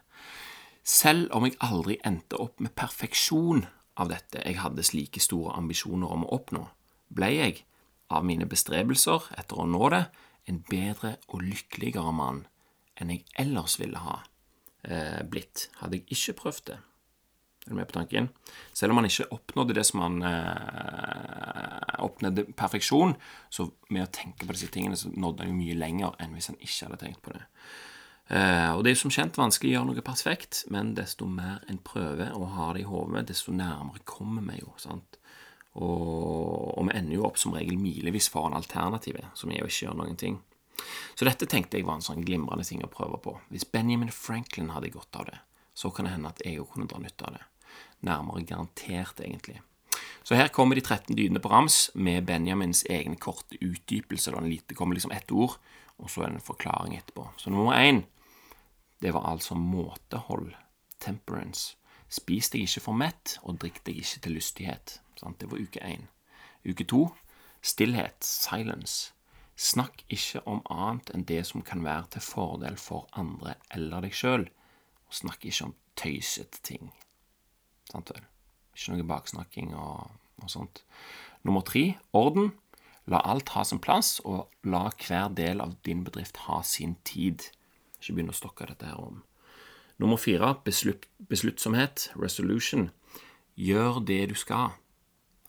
Selv 0.86 1.34
om 1.36 1.44
jeg 1.44 1.58
aldri 1.60 1.98
endte 2.06 2.40
opp 2.40 2.60
med 2.62 2.76
perfeksjon 2.76 3.66
av 3.98 4.12
dette 4.12 4.44
jeg 4.46 4.62
hadde 4.62 4.86
slike 4.86 5.20
store 5.20 5.58
ambisjoner 5.58 6.08
om 6.08 6.24
å 6.24 6.34
oppnå, 6.40 6.68
ble 7.10 7.32
jeg, 7.34 7.64
av 8.10 8.24
mine 8.24 8.46
bestrebelser 8.46 9.32
etter 9.36 9.60
å 9.60 9.66
nå 9.66 9.90
det, 9.90 10.06
en 10.46 10.62
bedre 10.70 11.18
og 11.28 11.42
lykkeligere 11.42 12.12
mann 12.14 12.46
enn 13.02 13.10
jeg 13.10 13.26
ellers 13.42 13.80
ville 13.82 13.98
ha 13.98 14.20
eh, 14.86 15.24
blitt, 15.26 15.70
hadde 15.82 16.00
jeg 16.00 16.16
ikke 16.16 16.40
prøvd 16.44 16.68
det. 16.70 16.78
Er 17.66 17.74
du 17.74 17.80
med 17.80 17.88
på 17.90 17.98
tanken? 17.98 18.30
Selv 18.78 18.94
om 18.94 19.00
han 19.02 19.08
ikke 19.10 19.26
oppnådde 19.34 19.74
det 19.74 19.86
som 19.90 20.04
han 20.04 20.20
eh, 20.30 21.96
oppnådde 22.06 22.46
perfeksjon, 22.54 23.16
så 23.50 23.66
med 23.90 24.06
å 24.06 24.12
tenke 24.14 24.46
på 24.46 24.54
disse 24.54 24.70
tingene, 24.74 25.00
så 25.00 25.10
nådde 25.10 25.42
han 25.42 25.54
jo 25.54 25.58
mye 25.58 25.78
lenger 25.80 26.14
enn 26.22 26.38
hvis 26.38 26.52
han 26.52 26.62
ikke 26.62 26.86
hadde 26.86 27.02
tenkt 27.02 27.24
på 27.26 27.34
det. 27.34 27.42
Eh, 28.28 28.70
og 28.74 28.84
det 28.84 28.92
er 28.92 28.96
jo 28.96 29.02
som 29.04 29.14
kjent 29.14 29.38
vanskelig 29.38 29.72
å 29.72 29.76
gjøre 29.80 29.90
noe 29.90 30.06
perfekt, 30.06 30.64
men 30.74 30.94
desto 30.98 31.26
mer 31.30 31.66
en 31.70 31.82
prøver 31.86 32.34
å 32.38 32.52
ha 32.54 32.72
det 32.74 32.84
i 32.86 32.90
hodet, 32.90 33.26
desto 33.30 33.54
nærmere 33.54 34.06
kommer 34.06 34.46
vi 34.46 34.62
jo. 34.62 34.74
sant? 34.82 35.18
Og, 35.76 36.78
og, 36.78 36.86
vi 36.88 36.96
ender 36.96 37.18
jo 37.18 37.26
opp 37.28 37.42
som 37.42 37.58
regel 37.58 37.82
milevis 37.82 38.30
foran 38.32 38.56
alternativet, 38.56 39.34
som 39.36 39.52
er 39.52 39.66
å 39.66 39.70
ikke 39.70 39.88
gjøre 39.88 40.00
noen 40.04 40.22
ting. 40.22 40.38
Så 41.16 41.28
dette 41.28 41.48
tenkte 41.50 41.80
jeg 41.80 41.88
var 41.88 42.00
en 42.00 42.06
sånn 42.06 42.24
glimrende 42.26 42.66
ting 42.68 42.84
å 42.86 42.92
prøve 42.92 43.20
på. 43.24 43.36
Hvis 43.50 43.68
Benjamin 43.74 44.14
Franklin 44.14 44.72
hadde 44.76 44.94
godt 44.94 45.20
av 45.20 45.28
det, 45.32 45.42
så 45.76 45.92
kan 45.92 46.08
det 46.08 46.16
hende 46.16 46.32
at 46.32 46.42
jeg 46.46 46.62
òg 46.62 46.72
kunne 46.72 46.88
dra 46.92 47.02
nytte 47.04 47.28
av 47.28 47.36
det. 47.36 47.44
Nærmere 48.02 48.44
garantert, 48.44 49.20
egentlig. 49.20 49.62
Så 50.24 50.36
her 50.36 50.48
kommer 50.48 50.76
de 50.76 50.82
13 50.82 51.16
dydene 51.16 51.40
på 51.40 51.50
rams 51.50 51.92
med 51.94 52.26
Benjamins 52.26 52.84
egne 52.90 53.16
korte 53.16 53.58
utdypelse. 53.62 54.32
Det 54.32 54.76
kommer 54.76 54.96
liksom 54.96 55.12
ett 55.12 55.32
ord, 55.32 55.60
og 55.98 56.10
så 56.10 56.22
er 56.22 56.28
det 56.28 56.36
en 56.36 56.42
forklaring 56.42 56.98
etterpå. 56.98 57.30
Så 57.38 57.50
nummer 57.50 57.74
én, 57.74 58.04
det 59.02 59.14
var 59.14 59.30
altså 59.32 59.56
måtehold. 59.56 60.54
Temperance. 61.00 61.78
Spis 62.10 62.50
deg 62.50 62.66
ikke 62.66 62.82
for 62.82 62.98
mett, 62.98 63.38
og 63.44 63.60
drikk 63.62 63.84
deg 63.86 63.98
ikke 64.02 64.20
til 64.20 64.38
lystighet. 64.38 65.00
Det 65.40 65.52
var 65.52 65.62
uke 65.62 65.80
én. 65.80 66.08
Uke 66.66 66.84
to 66.84 67.10
stillhet, 67.66 68.24
silence. 68.24 69.14
Snakk 69.56 70.04
ikke 70.12 70.42
om 70.50 70.62
annet 70.70 71.10
enn 71.16 71.24
det 71.26 71.46
som 71.48 71.64
kan 71.66 71.84
være 71.86 72.16
til 72.16 72.26
fordel 72.26 72.78
for 72.78 73.08
andre 73.18 73.56
eller 73.74 74.04
deg 74.06 74.14
sjøl. 74.14 74.50
Snakk 75.10 75.46
ikke 75.48 75.70
om 75.70 75.76
tøysete 75.96 76.62
ting. 76.66 76.92
Sant 77.92 78.12
vel? 78.14 78.24
Ikke 78.76 78.96
noe 78.96 79.08
baksnakking 79.08 79.74
og, 79.78 80.12
og 80.44 80.52
sånt. 80.52 80.84
Nummer 81.48 81.66
tre 81.66 81.96
orden. 82.16 82.54
La 83.06 83.20
alt 83.22 83.52
ha 83.54 83.62
sin 83.64 83.78
plass, 83.78 84.18
og 84.26 84.50
la 84.66 84.88
hver 84.90 85.30
del 85.38 85.62
av 85.62 85.76
din 85.86 86.02
bedrift 86.06 86.42
ha 86.48 86.64
sin 86.66 86.96
tid. 87.06 87.44
Ikke 88.00 88.18
begynne 88.18 88.34
å 88.34 88.38
stokke 88.38 88.66
dette 88.66 88.90
her 88.90 88.98
om. 88.98 89.22
Nummer 90.02 90.18
fire 90.20 90.56
beslut, 90.66 91.06
besluttsomhet, 91.30 92.10
resolution. 92.18 92.90
Gjør 93.56 94.02
det 94.10 94.24
du 94.34 94.36
skal 94.36 94.74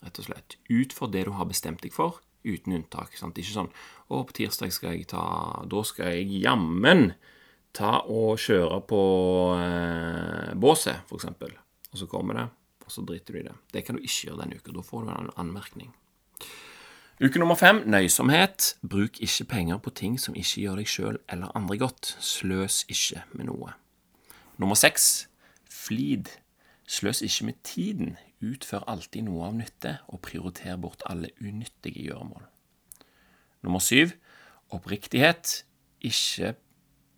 rett 0.04 0.20
og 0.20 0.28
slett. 0.28 0.58
Utfor 0.70 1.10
det 1.10 1.24
du 1.26 1.32
har 1.36 1.48
bestemt 1.50 1.82
deg 1.82 1.94
for, 1.96 2.20
uten 2.46 2.76
unntak. 2.76 3.16
Sant? 3.18 3.38
Ikke 3.38 3.56
sånn 3.56 3.72
'Å, 4.08 4.22
på 4.26 4.32
tirsdag 4.32 4.72
skal 4.72 4.94
jeg 4.94 5.08
ta 5.08 5.64
Da 5.66 5.82
skal 5.82 6.12
jeg 6.14 6.42
jammen 6.44 7.14
ta 7.72 8.00
og 8.06 8.38
kjøre 8.38 8.80
på 8.86 9.02
eh, 9.60 10.54
båset, 10.54 11.02
f.eks. 11.10 11.26
Og 11.96 12.02
så 12.02 12.06
kommer 12.12 12.36
det, 12.36 12.48
og 12.84 12.92
så 12.92 13.00
driter 13.08 13.32
du 13.32 13.38
i 13.40 13.46
det. 13.46 13.54
Det 13.72 13.80
kan 13.86 13.96
du 13.96 14.02
ikke 14.04 14.26
gjøre 14.28 14.42
denne 14.42 14.58
uka. 14.60 14.72
Da 14.76 14.82
får 14.84 15.06
du 15.06 15.12
en 15.14 15.30
anmerkning. 15.40 15.94
Uke 17.24 17.40
nummer 17.40 17.56
fem 17.56 17.78
nøysomhet. 17.88 18.74
Bruk 18.84 19.16
ikke 19.24 19.46
penger 19.48 19.78
på 19.80 19.90
ting 19.96 20.18
som 20.20 20.36
ikke 20.36 20.60
gjør 20.60 20.82
deg 20.82 20.90
sjøl 20.92 21.16
eller 21.32 21.54
andre 21.56 21.78
godt. 21.80 22.10
Sløs 22.20 22.82
ikke 22.92 23.22
med 23.32 23.48
noe. 23.48 23.72
Nummer 24.60 24.76
seks 24.76 25.30
flid. 25.72 26.28
Sløs 26.84 27.22
ikke 27.24 27.48
med 27.48 27.62
tiden. 27.64 28.18
Utfør 28.44 28.84
alltid 28.84 29.24
noe 29.24 29.48
av 29.48 29.56
nytte, 29.56 29.94
og 30.12 30.20
prioriter 30.20 30.76
bort 30.76 31.00
alle 31.08 31.32
unyttige 31.40 32.04
gjøremål. 32.10 32.44
Nummer 33.64 33.80
syv 33.80 34.12
oppriktighet. 34.68 35.62
Ikke 36.04 36.52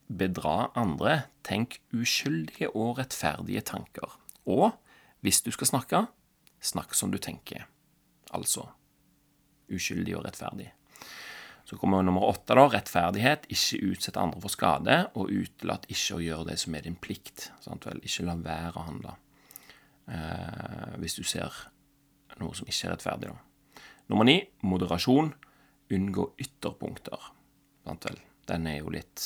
bedra 0.07 0.71
andre. 0.79 1.25
Tenk 1.43 1.81
uskyldige 1.91 2.71
og 2.71 3.01
rettferdige 3.03 3.67
tanker. 3.67 4.15
Og 4.49 4.71
hvis 5.25 5.43
du 5.45 5.53
skal 5.55 5.71
snakke, 5.71 6.03
snakk 6.61 6.95
som 6.97 7.13
du 7.13 7.19
tenker. 7.23 7.67
Altså 8.35 8.67
uskyldig 9.69 10.17
og 10.17 10.25
rettferdig. 10.27 10.71
Så 11.69 11.77
kommer 11.77 12.03
nummer 12.03 12.25
åtte, 12.25 12.55
da. 12.57 12.65
Rettferdighet. 12.73 13.45
Ikke 13.53 13.91
utsett 13.91 14.17
andre 14.17 14.41
for 14.41 14.53
skade, 14.53 14.95
og 15.21 15.29
utelat 15.29 15.85
ikke 15.93 16.17
å 16.17 16.23
gjøre 16.25 16.47
det 16.49 16.57
som 16.63 16.77
er 16.79 16.87
din 16.87 16.97
plikt. 16.97 17.51
Sant 17.61 17.85
vel? 17.85 18.01
Ikke 18.01 18.25
la 18.25 18.39
være 18.41 18.73
å 18.81 18.87
handle 18.87 19.13
eh, 20.09 20.95
hvis 21.03 21.19
du 21.19 21.27
ser 21.29 21.53
noe 22.41 22.57
som 22.57 22.71
ikke 22.71 22.89
er 22.89 22.95
rettferdig. 22.95 23.35
Da. 23.35 23.85
Nummer 24.09 24.25
ni 24.25 24.41
moderasjon. 24.65 25.35
Unngå 25.93 26.31
ytterpunkter. 26.41 27.31
Den 28.49 28.67
er 28.69 28.81
jo 28.81 28.91
litt 28.93 29.23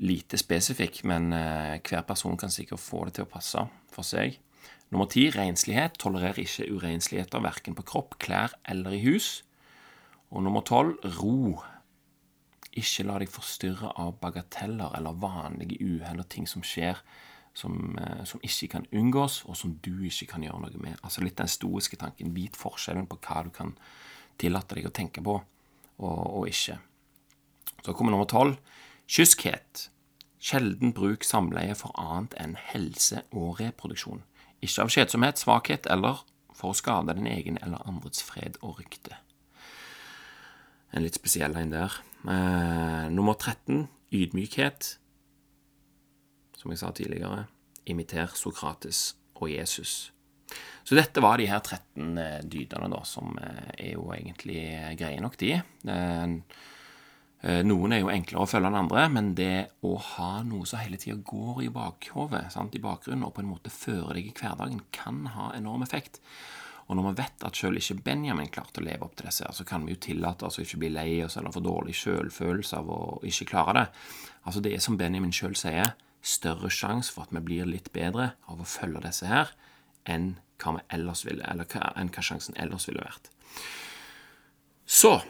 lite 0.00 0.38
spesifikk, 0.40 1.02
men 1.08 1.32
eh, 1.36 1.76
hver 1.84 2.06
person 2.08 2.38
kan 2.40 2.52
sikkert 2.52 2.82
få 2.82 3.04
det 3.06 3.18
til 3.18 3.26
å 3.26 3.32
passe 3.32 3.66
for 3.92 4.06
seg. 4.06 4.38
Nummer 4.90 5.06
ti 5.10 5.28
renslighet. 5.30 5.98
Tolerer 6.02 6.40
ikke 6.42 6.68
urensligheter 6.72 7.42
verken 7.44 7.76
på 7.78 7.86
kropp, 7.86 8.16
klær 8.22 8.56
eller 8.68 8.96
i 8.96 9.02
hus. 9.04 9.42
Og 10.30 10.42
nummer 10.46 10.64
tolv 10.66 10.98
ro. 11.20 11.60
Ikke 12.70 13.04
la 13.06 13.18
deg 13.20 13.30
forstyrre 13.30 13.92
av 13.98 14.16
bagateller 14.22 14.94
eller 14.98 15.18
vanlige 15.20 15.78
uhell 15.82 16.22
og 16.22 16.30
ting 16.30 16.46
som 16.48 16.64
skjer 16.66 16.98
som, 17.54 17.98
eh, 17.98 18.24
som, 18.24 18.40
ikke 18.42 18.68
kan 18.68 18.86
unngås, 18.92 19.44
og 19.44 19.56
som 19.56 19.74
du 19.84 20.04
ikke 20.06 20.26
kan 20.26 20.42
gjøre 20.42 20.60
noe 20.62 20.82
med. 20.82 20.98
Altså 21.02 21.24
litt 21.24 21.38
den 21.38 21.50
stoiske 21.50 21.96
tanken. 21.96 22.34
Vit 22.34 22.56
forskjellen 22.56 23.08
på 23.10 23.18
hva 23.20 23.44
du 23.44 23.50
kan 23.50 23.74
tillate 24.38 24.78
deg 24.78 24.86
å 24.86 24.94
tenke 24.94 25.22
på, 25.22 25.40
og, 25.98 26.20
og 26.40 26.48
ikke. 26.48 26.78
Så 27.84 27.92
kommer 27.92 28.14
nummer 28.14 28.28
tolv. 28.30 28.56
Kyskhet. 29.10 29.88
Sjelden 30.38 30.92
bruk 30.94 31.24
samleie 31.26 31.74
for 31.74 31.90
annet 31.98 32.36
enn 32.38 32.52
helse 32.70 33.24
og 33.34 33.58
reproduksjon. 33.58 34.22
Ikke 34.62 34.84
av 34.84 34.92
kjedsomhet, 34.94 35.40
svakhet 35.40 35.88
eller 35.90 36.22
for 36.54 36.70
å 36.70 36.78
skade 36.78 37.16
den 37.18 37.26
egen 37.26 37.58
eller 37.58 37.82
andres 37.90 38.22
fred 38.22 38.60
og 38.62 38.78
rykte. 38.78 39.18
En 40.94 41.02
litt 41.02 41.18
spesiell 41.18 41.58
en 41.58 41.74
der. 41.74 41.98
Eh, 42.22 43.10
nummer 43.10 43.34
13 43.34 43.88
ydmykhet. 44.14 44.94
Som 46.60 46.70
jeg 46.70 46.78
sa 46.78 46.94
tidligere, 46.94 47.48
imiter 47.90 48.30
Sokrates 48.38 49.16
og 49.34 49.50
Jesus. 49.50 50.12
Så 50.86 50.94
dette 50.94 51.22
var 51.22 51.42
de 51.42 51.50
her 51.50 51.58
13 51.58 52.18
eh, 52.18 52.42
dydene, 52.46 52.94
da, 52.94 53.02
som 53.02 53.34
eh, 53.42 53.70
er 53.88 53.96
jo 53.96 54.06
egentlig 54.14 54.68
greie 55.02 55.18
nok, 55.22 55.40
de. 55.42 55.56
Eh, 55.58 56.36
noen 57.40 57.94
er 57.96 58.02
jo 58.02 58.10
enklere 58.12 58.44
å 58.44 58.48
følge 58.50 58.68
enn 58.68 58.78
andre, 58.82 59.06
men 59.08 59.30
det 59.38 59.70
å 59.86 59.94
ha 60.16 60.42
noe 60.44 60.66
som 60.68 60.82
hele 60.82 60.98
tida 61.00 61.16
går 61.24 61.62
i 61.64 61.70
bakhodet, 61.72 62.42
i 62.52 62.82
bakgrunnen, 62.84 63.24
og 63.24 63.32
på 63.36 63.40
en 63.44 63.48
måte 63.48 63.72
fører 63.72 64.18
deg 64.18 64.28
i 64.28 64.34
hverdagen, 64.36 64.82
kan 64.92 65.22
ha 65.36 65.50
enorm 65.56 65.86
effekt. 65.86 66.20
Og 66.90 66.98
når 66.98 67.06
vi 67.06 67.22
vet 67.22 67.44
at 67.46 67.56
selv 67.56 67.78
ikke 67.78 68.02
Benjamin 68.02 68.50
klarte 68.50 68.82
å 68.82 68.84
leve 68.84 69.06
opp 69.06 69.14
til 69.16 69.28
disse, 69.28 69.46
så 69.54 69.64
kan 69.64 69.84
vi 69.86 69.94
jo 69.94 70.02
tillate 70.02 70.48
oss 70.48 70.58
å 70.58 70.64
ikke 70.64 70.80
bli 70.82 70.88
lei 70.90 71.20
oss 71.22 71.38
eller 71.38 71.54
få 71.54 71.62
dårlig 71.62 71.94
selvfølelse 71.94 72.80
av 72.80 72.90
å 72.90 73.00
ikke 73.30 73.46
klare 73.52 73.76
det. 73.76 73.84
Altså 74.42 74.62
Det 74.64 74.72
er 74.74 74.82
som 74.82 74.98
Benjamin 74.98 75.32
sjøl 75.32 75.54
sier, 75.56 75.94
større 76.20 76.68
sjanse 76.68 77.14
for 77.14 77.24
at 77.24 77.34
vi 77.36 77.44
blir 77.46 77.68
litt 77.70 77.92
bedre 77.94 78.32
av 78.50 78.60
å 78.60 78.68
følge 78.68 79.04
disse 79.06 79.30
her, 79.30 79.54
enn 80.04 80.34
hva 80.60 80.74
vi 80.76 80.82
ellers 80.98 81.22
ville, 81.24 81.46
eller 81.46 81.68
hva, 81.70 81.92
enn 81.96 82.10
hva 82.10 82.24
sjansen 82.26 82.58
ellers 82.60 82.88
ville 82.90 83.06
vært. 83.06 83.30
Så 84.84 85.20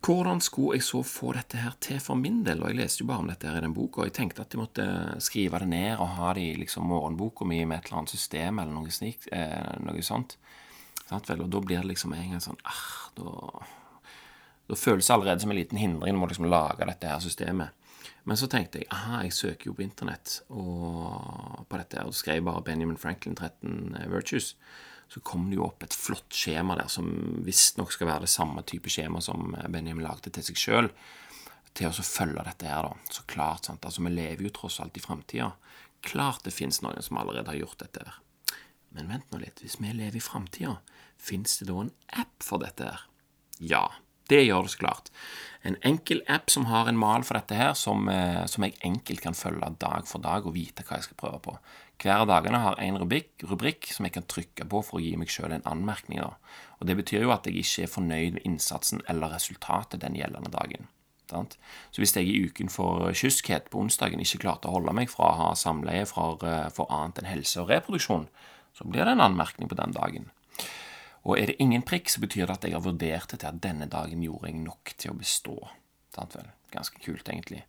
hvordan 0.00 0.40
skulle 0.40 0.78
jeg 0.78 0.84
så 0.86 1.02
få 1.04 1.34
dette 1.36 1.58
her 1.60 1.74
til 1.82 1.98
for 2.00 2.16
min 2.16 2.40
del? 2.44 2.62
Og 2.62 2.70
jeg 2.70 2.78
leste 2.78 3.02
jo 3.02 3.08
bare 3.10 3.20
om 3.20 3.28
dette 3.28 3.48
her 3.48 3.58
i 3.58 3.64
den 3.64 3.74
boka, 3.76 4.00
og 4.00 4.08
jeg 4.08 4.16
tenkte 4.16 4.44
at 4.44 4.54
jeg 4.54 4.60
måtte 4.62 4.86
skrive 5.20 5.60
det 5.60 5.68
ned 5.68 6.00
og 6.00 6.14
ha 6.16 6.30
det 6.36 6.46
i 6.46 6.54
liksom 6.60 6.88
morgenboka 6.88 7.44
mi 7.44 7.58
med 7.64 7.78
et 7.78 7.90
eller 7.90 8.00
annet 8.00 8.14
system 8.14 8.62
eller 8.62 8.72
noe, 8.72 8.94
snik, 8.94 9.28
eh, 9.32 9.76
noe 9.84 10.04
sånt. 10.06 10.38
Sant 11.10 11.28
vel? 11.28 11.44
Og 11.44 11.52
da 11.52 11.60
blir 11.60 11.82
det 11.82 11.90
liksom 11.90 12.14
en 12.16 12.32
gang 12.32 12.40
sånn 12.40 12.60
ah, 12.64 13.10
da, 13.18 13.34
da 14.70 14.78
føles 14.78 15.04
det 15.04 15.14
allerede 15.16 15.44
som 15.44 15.52
en 15.52 15.60
liten 15.60 15.80
hindring 15.80 16.16
når 16.16 16.22
man 16.22 16.32
liksom 16.32 16.48
lage 16.48 16.88
dette 16.88 17.12
her 17.12 17.20
systemet. 17.20 17.76
Men 18.24 18.38
så 18.40 18.48
tenkte 18.52 18.80
jeg 18.80 18.88
aha, 18.94 19.22
jeg 19.26 19.36
søker 19.36 19.70
jo 19.70 19.76
på 19.76 19.84
internett 19.84 20.40
og 20.48 21.66
på 21.68 21.76
dette, 21.80 21.98
her, 21.98 22.08
og 22.08 22.16
skrev 22.16 22.44
bare 22.46 22.64
Benjamin 22.64 23.00
Franklin 23.00 23.36
13 23.36 23.96
Virtues 24.12 24.54
så 25.10 25.20
kom 25.26 25.48
det 25.50 25.58
jo 25.58 25.66
opp 25.66 25.82
et 25.82 25.96
flott 25.96 26.30
skjema 26.34 26.76
der 26.78 26.90
som 26.92 27.08
visstnok 27.46 27.90
skal 27.90 28.12
være 28.12 28.28
det 28.28 28.30
samme 28.30 28.62
type 28.66 28.92
skjema 28.92 29.22
som 29.24 29.56
Benjamin 29.66 30.06
lagde 30.06 30.30
til 30.30 30.46
seg 30.46 30.60
sjøl, 30.60 30.90
til 31.74 31.90
å 31.90 32.06
følge 32.06 32.44
dette 32.46 32.68
her, 32.70 32.86
da. 32.86 33.10
Så 33.10 33.24
klart, 33.30 33.66
sant. 33.66 33.84
Altså, 33.86 34.02
vi 34.06 34.12
lever 34.14 34.46
jo 34.46 34.52
tross 34.54 34.78
alt 34.82 34.98
i 34.98 35.02
framtida. 35.02 35.52
Klart 36.06 36.46
det 36.46 36.54
fins 36.54 36.80
noen 36.82 37.02
som 37.02 37.18
allerede 37.18 37.50
har 37.50 37.58
gjort 37.58 37.82
dette 37.82 38.06
her. 38.06 38.20
Men 38.94 39.10
vent 39.10 39.26
nå 39.30 39.42
litt, 39.42 39.62
hvis 39.62 39.78
vi 39.82 39.92
lever 39.94 40.18
i 40.18 40.22
framtida, 40.22 40.76
fins 41.18 41.58
det 41.60 41.68
da 41.70 41.82
en 41.84 41.92
app 42.22 42.46
for 42.46 42.62
dette 42.62 42.86
her? 42.86 43.04
Ja, 43.60 43.84
det 44.30 44.44
gjør 44.44 44.66
det 44.66 44.74
så 44.74 44.82
klart. 44.84 45.10
En 45.66 45.76
enkel 45.86 46.22
app 46.30 46.50
som 46.54 46.68
har 46.70 46.88
en 46.88 46.98
mal 46.98 47.26
for 47.26 47.38
dette 47.38 47.58
her, 47.58 47.74
som, 47.74 48.08
eh, 48.08 48.46
som 48.46 48.64
jeg 48.64 48.78
enkelt 48.86 49.22
kan 49.26 49.34
følge 49.34 49.74
dag 49.78 50.06
for 50.06 50.22
dag 50.22 50.46
og 50.46 50.54
vite 50.54 50.86
hva 50.86 50.98
jeg 50.98 51.10
skal 51.10 51.18
prøve 51.18 51.42
på. 51.42 51.56
Hver 52.00 52.22
av 52.22 52.30
dagene 52.30 52.62
har 52.62 52.78
en 52.80 52.96
rubrikk, 52.96 53.42
rubrikk, 53.44 53.90
som 53.92 54.06
jeg 54.06 54.14
kan 54.14 54.24
trykke 54.24 54.64
på 54.72 54.80
for 54.86 54.96
å 54.96 55.02
gi 55.04 55.12
meg 55.20 55.28
sjøl 55.28 55.52
en 55.52 55.66
anmerkning. 55.68 56.22
Og 56.24 56.86
Det 56.86 56.96
betyr 56.96 57.26
jo 57.26 57.34
at 57.34 57.44
jeg 57.44 57.60
ikke 57.60 57.84
er 57.84 57.92
fornøyd 57.92 58.38
med 58.38 58.46
innsatsen 58.48 59.02
eller 59.08 59.34
resultatet 59.34 60.00
den 60.00 60.16
gjeldende 60.16 60.52
dagen. 60.54 60.88
Så 61.30 62.02
hvis 62.02 62.16
jeg 62.16 62.26
i 62.26 62.40
uken 62.48 62.72
for 62.72 63.12
kyskhet 63.14 63.68
på 63.70 63.78
onsdagen 63.84 64.22
ikke 64.22 64.40
klarte 64.46 64.66
å 64.66 64.78
holde 64.78 64.94
meg 64.96 65.12
fra 65.12 65.28
å 65.28 65.36
ha 65.38 65.50
samleie 65.54 66.06
for, 66.08 66.42
eh, 66.42 66.68
for 66.74 66.90
annet 66.90 67.20
enn 67.20 67.30
helse 67.30 67.60
og 67.60 67.70
reproduksjon, 67.70 68.26
så 68.74 68.84
blir 68.88 69.04
det 69.04 69.12
en 69.12 69.26
anmerkning 69.28 69.68
på 69.68 69.78
den 69.78 69.92
dagen. 69.92 70.30
Og 71.24 71.38
er 71.38 71.46
det 71.46 71.60
ingen 71.60 71.82
prikk, 71.82 72.08
så 72.08 72.20
betyr 72.20 72.46
det 72.46 72.56
at 72.56 72.62
jeg 72.64 72.72
har 72.72 72.80
vurdert 72.80 73.28
det 73.28 73.40
til 73.40 73.46
at 73.46 73.60
denne 73.60 73.86
dagen 73.86 74.22
gjorde 74.22 74.48
jeg 74.48 74.64
nok 74.64 74.94
til 74.96 75.12
å 75.12 75.18
bestå. 75.18 75.68
Ganske 76.72 76.98
kult, 76.98 77.28
egentlig. 77.28 77.62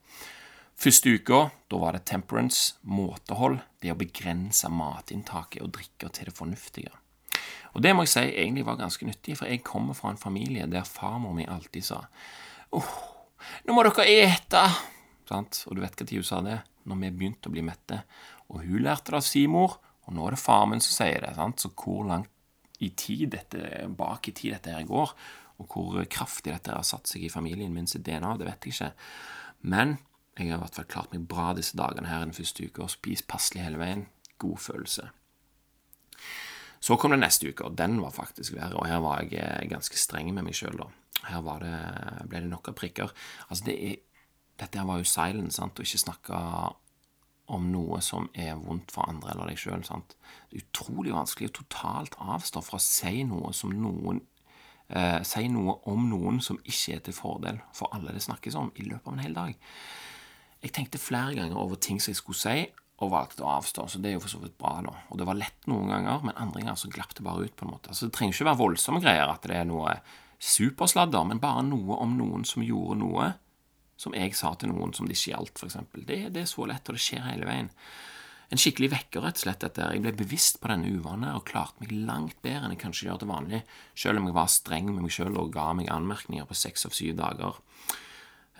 Første 0.81 1.11
uka 1.13 1.43
da 1.69 1.77
var 1.77 1.93
det 1.93 2.07
temperance, 2.09 2.73
måtehold, 2.81 3.59
det 3.83 3.91
å 3.93 3.99
begrense 3.99 4.69
matinntaket 4.73 5.61
og 5.61 5.75
drikke 5.75 6.09
til 6.09 6.31
det 6.31 6.33
fornuftige. 6.33 6.93
Og 7.75 7.83
det 7.85 7.91
må 7.93 8.07
jeg 8.07 8.11
si 8.15 8.23
egentlig 8.31 8.65
var 8.65 8.79
ganske 8.79 9.05
nyttig, 9.05 9.37
for 9.37 9.47
jeg 9.47 9.61
kommer 9.67 9.93
fra 9.93 10.09
en 10.11 10.19
familie 10.19 10.65
der 10.71 10.87
farmor 10.87 11.35
mi 11.37 11.45
alltid 11.45 11.85
sa 11.85 12.01
åh, 12.73 12.89
nå 13.67 13.77
må 13.77 13.85
dere 13.85 14.07
ete! 14.09 14.65
Sant? 15.29 15.61
Og 15.69 15.77
du 15.77 15.83
vet 15.83 16.01
når 16.01 16.17
hun 16.17 16.27
sa 16.27 16.41
det? 16.49 16.57
Når 16.89 17.01
vi 17.05 17.13
begynte 17.19 17.51
å 17.51 17.53
bli 17.53 17.63
mette. 17.67 18.01
Og 18.49 18.65
hun 18.65 18.81
lærte 18.81 19.13
det 19.13 19.21
av 19.21 19.25
si 19.27 19.45
mor, 19.51 19.77
og 20.07 20.17
nå 20.17 20.25
er 20.25 20.33
det 20.33 20.41
far 20.41 20.65
min 20.71 20.81
som 20.81 20.97
sier 20.97 21.21
det. 21.21 21.35
Sant? 21.37 21.61
Så 21.61 21.75
hvor 21.77 22.07
langt 22.09 22.31
i 22.81 22.89
tid 22.97 23.35
dette, 23.35 23.85
bak 23.93 24.31
i 24.31 24.33
tid 24.33 24.57
dette 24.57 24.73
her 24.73 24.87
går, 24.89 25.13
og 25.61 25.75
hvor 25.75 26.01
kraftig 26.09 26.55
dette 26.55 26.73
har 26.73 26.87
satt 26.87 27.05
seg 27.11 27.27
i 27.27 27.33
familien 27.33 27.73
min 27.75 27.85
sitt 27.85 28.07
DNA, 28.07 28.33
det 28.39 28.49
vet 28.49 28.65
jeg 28.65 28.73
ikke. 28.73 28.95
Men 29.69 29.99
jeg 30.37 30.47
har 30.47 30.59
i 30.59 30.61
hvert 30.63 30.77
fall 30.77 30.87
klart 30.89 31.11
meg 31.13 31.27
bra 31.27 31.51
disse 31.57 31.77
dagene 31.77 32.07
her 32.07 32.23
den 32.23 32.35
første 32.35 32.65
uka, 32.65 32.85
og 32.85 32.93
spist 32.93 33.27
passelig 33.31 33.65
hele 33.65 33.81
veien. 33.81 34.05
God 34.41 34.57
følelse. 34.63 35.09
Så 36.81 36.97
kom 36.97 37.13
det 37.13 37.19
neste 37.21 37.51
uke, 37.51 37.67
og 37.67 37.77
den 37.77 37.99
var 38.01 38.13
faktisk 38.15 38.55
verre, 38.55 38.79
og 38.79 38.87
her 38.89 39.03
var 39.03 39.21
jeg 39.21 39.37
eh, 39.37 39.67
ganske 39.69 39.97
streng 39.99 40.31
med 40.33 40.47
meg 40.47 40.57
sjøl, 40.57 40.79
da. 40.79 40.87
Her 41.27 41.43
det, 41.61 41.75
ble 42.31 42.41
det 42.41 42.57
av 42.57 42.73
prikker. 42.73 43.11
Altså, 43.49 43.65
det 43.67 43.75
er, 43.89 43.99
dette 44.57 44.79
her 44.79 44.87
var 44.89 45.01
jo 45.01 45.09
silent, 45.09 45.53
sant, 45.53 45.77
og 45.77 45.85
ikke 45.85 46.01
snakke 46.01 46.39
om 47.51 47.67
noe 47.69 47.99
som 48.01 48.29
er 48.33 48.55
vondt 48.57 48.93
for 48.95 49.09
andre 49.11 49.33
eller 49.33 49.51
deg 49.51 49.59
sjøl. 49.59 49.83
Er 49.83 50.61
utrolig 50.61 51.13
vanskelig 51.13 51.51
å 51.51 51.57
totalt 51.59 52.17
avstå 52.17 52.63
fra 52.65 52.79
å 52.79 52.83
si 52.83 53.25
noe 53.27 53.51
som 53.53 53.73
noen 53.75 54.23
eh, 54.87 55.19
Si 55.27 55.47
noe 55.51 55.77
om 55.91 56.07
noen 56.09 56.39
som 56.43 56.59
ikke 56.63 56.95
er 56.95 57.03
til 57.05 57.15
fordel 57.15 57.61
for 57.77 57.93
alle 57.95 58.15
det 58.15 58.23
snakkes 58.25 58.57
om, 58.57 58.71
i 58.75 58.87
løpet 58.87 59.07
av 59.07 59.17
en 59.17 59.25
hel 59.25 59.37
dag. 59.37 59.59
Jeg 60.61 60.75
tenkte 60.75 61.01
flere 61.01 61.35
ganger 61.37 61.57
over 61.57 61.79
ting 61.81 61.99
som 62.01 62.13
jeg 62.13 62.21
skulle 62.21 62.37
si, 62.37 62.69
og 63.01 63.11
valgte 63.13 63.43
å 63.45 63.53
avstå. 63.57 63.87
Så 63.89 64.01
det 64.01 64.11
er 64.11 64.17
jo 64.17 64.23
for 64.23 64.33
så 64.33 64.41
vidt 64.43 64.57
bra, 64.61 64.75
da. 64.85 64.93
Og 65.09 65.17
det 65.17 65.25
var 65.25 65.39
lett 65.39 65.69
noen 65.69 65.89
ganger, 65.89 66.25
men 66.27 66.37
andre 66.37 66.61
ganger 66.61 66.77
så 66.77 66.91
glapp 66.93 67.15
det 67.17 67.25
bare 67.25 67.47
ut, 67.47 67.55
på 67.57 67.65
en 67.65 67.73
måte. 67.73 67.95
Så 67.97 68.07
det 68.07 68.15
trenger 68.17 68.37
ikke 68.37 68.49
være 68.51 68.61
voldsomme 68.61 69.01
greier, 69.01 69.31
at 69.31 69.47
det 69.49 69.57
er 69.57 69.65
noe 69.69 69.95
supersladder, 70.41 71.25
men 71.29 71.41
bare 71.41 71.65
noe 71.65 71.97
om 72.01 72.13
noen 72.17 72.45
som 72.47 72.65
gjorde 72.65 72.99
noe 73.01 73.31
som 74.01 74.15
jeg 74.17 74.33
sa 74.33 74.53
til 74.57 74.71
noen 74.71 74.95
som 74.97 75.05
det 75.05 75.17
ikke 75.17 75.35
gjaldt, 75.35 75.61
f.eks. 75.61 75.77
Det, 75.93 76.17
det 76.33 76.41
er 76.43 76.49
så 76.49 76.65
lett, 76.69 76.87
og 76.89 76.97
det 76.97 77.03
skjer 77.03 77.25
hele 77.27 77.45
veien. 77.45 77.69
En 78.51 78.59
skikkelig 78.59 78.89
vekker, 78.91 79.21
rett 79.23 79.37
og 79.37 79.45
slett, 79.45 79.61
dette. 79.63 79.89
Jeg 79.93 80.03
ble 80.03 80.11
bevisst 80.17 80.57
på 80.59 80.71
denne 80.71 80.89
uvanen 80.91 81.29
og 81.31 81.45
klarte 81.47 81.79
meg 81.83 81.93
langt 82.09 82.41
bedre 82.43 82.65
enn 82.65 82.73
jeg 82.73 82.81
kanskje 82.81 83.07
gjør 83.07 83.21
til 83.21 83.29
vanlig, 83.31 83.61
selv 83.95 84.19
om 84.19 84.27
jeg 84.27 84.35
var 84.35 84.49
streng 84.51 84.89
med 84.89 85.05
meg 85.05 85.13
selv 85.15 85.39
og 85.39 85.53
ga 85.53 85.69
meg 85.77 85.91
anmerkninger 85.93 86.49
på 86.49 86.57
seks 86.57 86.89
av 86.89 86.97
syv 86.97 87.15
dager. 87.21 87.61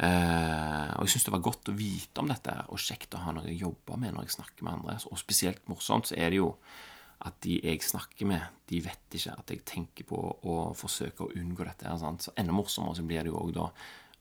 Uh, 0.01 0.98
og 0.98 1.05
jeg 1.05 1.13
syns 1.13 1.27
det 1.27 1.34
var 1.36 1.43
godt 1.46 1.70
å 1.70 1.75
vite 1.77 2.24
om 2.24 2.29
dette, 2.31 2.55
og 2.74 2.81
kjekt 2.81 3.13
å 3.13 3.22
ha 3.22 3.34
noe 3.38 3.51
å 3.51 3.60
jobbe 3.67 4.00
med 4.01 4.15
når 4.15 4.25
jeg 4.25 4.38
snakker 4.39 4.65
med 4.65 4.79
andre. 4.79 4.98
Og 5.12 5.20
spesielt 5.22 5.62
morsomt 5.70 6.10
så 6.10 6.17
er 6.17 6.34
det 6.34 6.41
jo 6.41 6.55
at 7.22 7.38
de 7.46 7.60
jeg 7.62 7.84
snakker 7.86 8.25
med, 8.25 8.41
de 8.72 8.79
vet 8.81 9.17
ikke 9.17 9.36
at 9.38 9.51
jeg 9.53 9.65
tenker 9.70 10.08
på 10.10 10.17
å 10.17 10.55
forsøke 10.77 11.27
å 11.27 11.34
unngå 11.38 11.67
dette. 11.67 11.91
sant? 12.01 12.25
Så 12.25 12.34
enda 12.34 12.55
morsommere 12.55 12.98
så 12.98 13.05
blir 13.05 13.22
det 13.22 13.29
jo 13.29 13.43
òg 13.43 13.53
da 13.60 13.67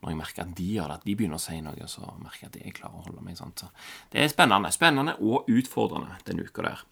når 0.01 0.13
jeg 0.13 0.19
merker 0.21 0.45
at 0.45 0.53
de 0.57 0.67
gjør 0.75 0.89
det, 0.89 0.97
at 1.01 1.09
de 1.09 1.15
begynner 1.17 1.37
å 1.37 1.43
si 1.43 1.59
noe, 1.65 1.89
så 1.93 2.07
merker 2.21 2.47
jeg 2.47 2.51
at 2.51 2.61
jeg 2.61 2.77
klarer 2.77 3.01
å 3.01 3.05
holde 3.05 3.25
meg. 3.25 3.37
Sant? 3.37 3.61
Så 3.61 3.69
det 4.13 4.23
er 4.23 4.31
spennende. 4.33 4.73
Spennende 4.73 5.17
og 5.21 5.49
utfordrende 5.53 6.17
denne 6.29 6.47
uka 6.49 6.65
der. 6.65 6.85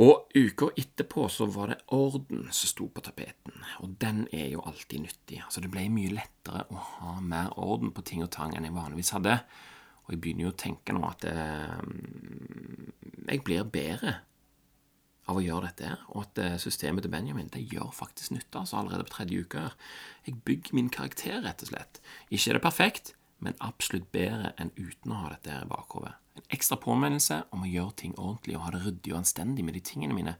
Og 0.00 0.30
uka 0.32 0.70
etterpå 0.80 1.26
så 1.28 1.44
var 1.52 1.74
det 1.74 1.82
orden 1.92 2.46
som 2.56 2.70
sto 2.70 2.86
på 2.88 3.02
tapeten, 3.04 3.52
og 3.84 3.98
den 4.00 4.22
er 4.32 4.46
jo 4.54 4.62
alltid 4.64 5.02
nyttig. 5.02 5.42
Altså 5.44 5.60
Det 5.60 5.68
ble 5.72 5.90
mye 5.92 6.14
lettere 6.16 6.64
å 6.72 6.80
ha 6.94 7.18
mer 7.20 7.52
orden 7.60 7.92
på 7.92 8.04
ting 8.08 8.24
og 8.24 8.30
tang 8.32 8.54
enn 8.56 8.64
jeg 8.64 8.76
vanligvis 8.76 9.12
hadde. 9.18 9.36
Og 10.06 10.14
jeg 10.14 10.22
begynner 10.24 10.46
jo 10.46 10.54
å 10.54 10.60
tenke 10.62 10.96
nå 10.96 11.04
at 11.04 11.26
eh, 11.28 11.82
jeg 13.28 13.44
blir 13.44 13.68
bedre 13.68 14.14
av 15.28 15.36
å 15.36 15.44
gjøre 15.44 15.68
dette, 15.68 15.92
og 16.14 16.24
at 16.24 16.40
eh, 16.42 16.56
systemet 16.62 17.04
til 17.04 17.12
Benjamin 17.12 17.52
det 17.52 17.66
gjør 17.68 17.92
faktisk 17.94 18.32
nytte 18.34 18.64
altså 18.64 18.80
allerede 18.80 19.04
på 19.06 19.14
tredje 19.18 19.44
uke. 19.44 19.66
Jeg 20.26 20.40
bygger 20.48 20.80
min 20.80 20.90
karakter, 20.90 21.42
rett 21.44 21.66
og 21.66 21.74
slett. 21.74 22.00
Ikke 22.30 22.54
er 22.54 22.58
det 22.58 22.64
perfekt, 22.64 23.14
men 23.44 23.60
absolutt 23.60 24.08
bedre 24.16 24.54
enn 24.56 24.72
uten 24.80 25.12
å 25.12 25.22
ha 25.26 25.34
dette 25.36 25.52
her 25.52 25.68
i 25.68 25.70
bakhodet. 25.70 26.16
En 26.38 26.46
ekstra 26.54 26.78
påminnelse 26.80 27.42
om 27.54 27.64
å 27.64 27.70
gjøre 27.70 27.96
ting 28.04 28.12
ordentlig 28.16 28.56
og 28.56 28.66
ha 28.66 28.74
det 28.74 28.84
ryddig 28.84 29.14
og 29.14 29.22
anstendig 29.22 29.64
med 29.66 29.74
de 29.76 29.82
tingene 29.84 30.16
mine, 30.16 30.36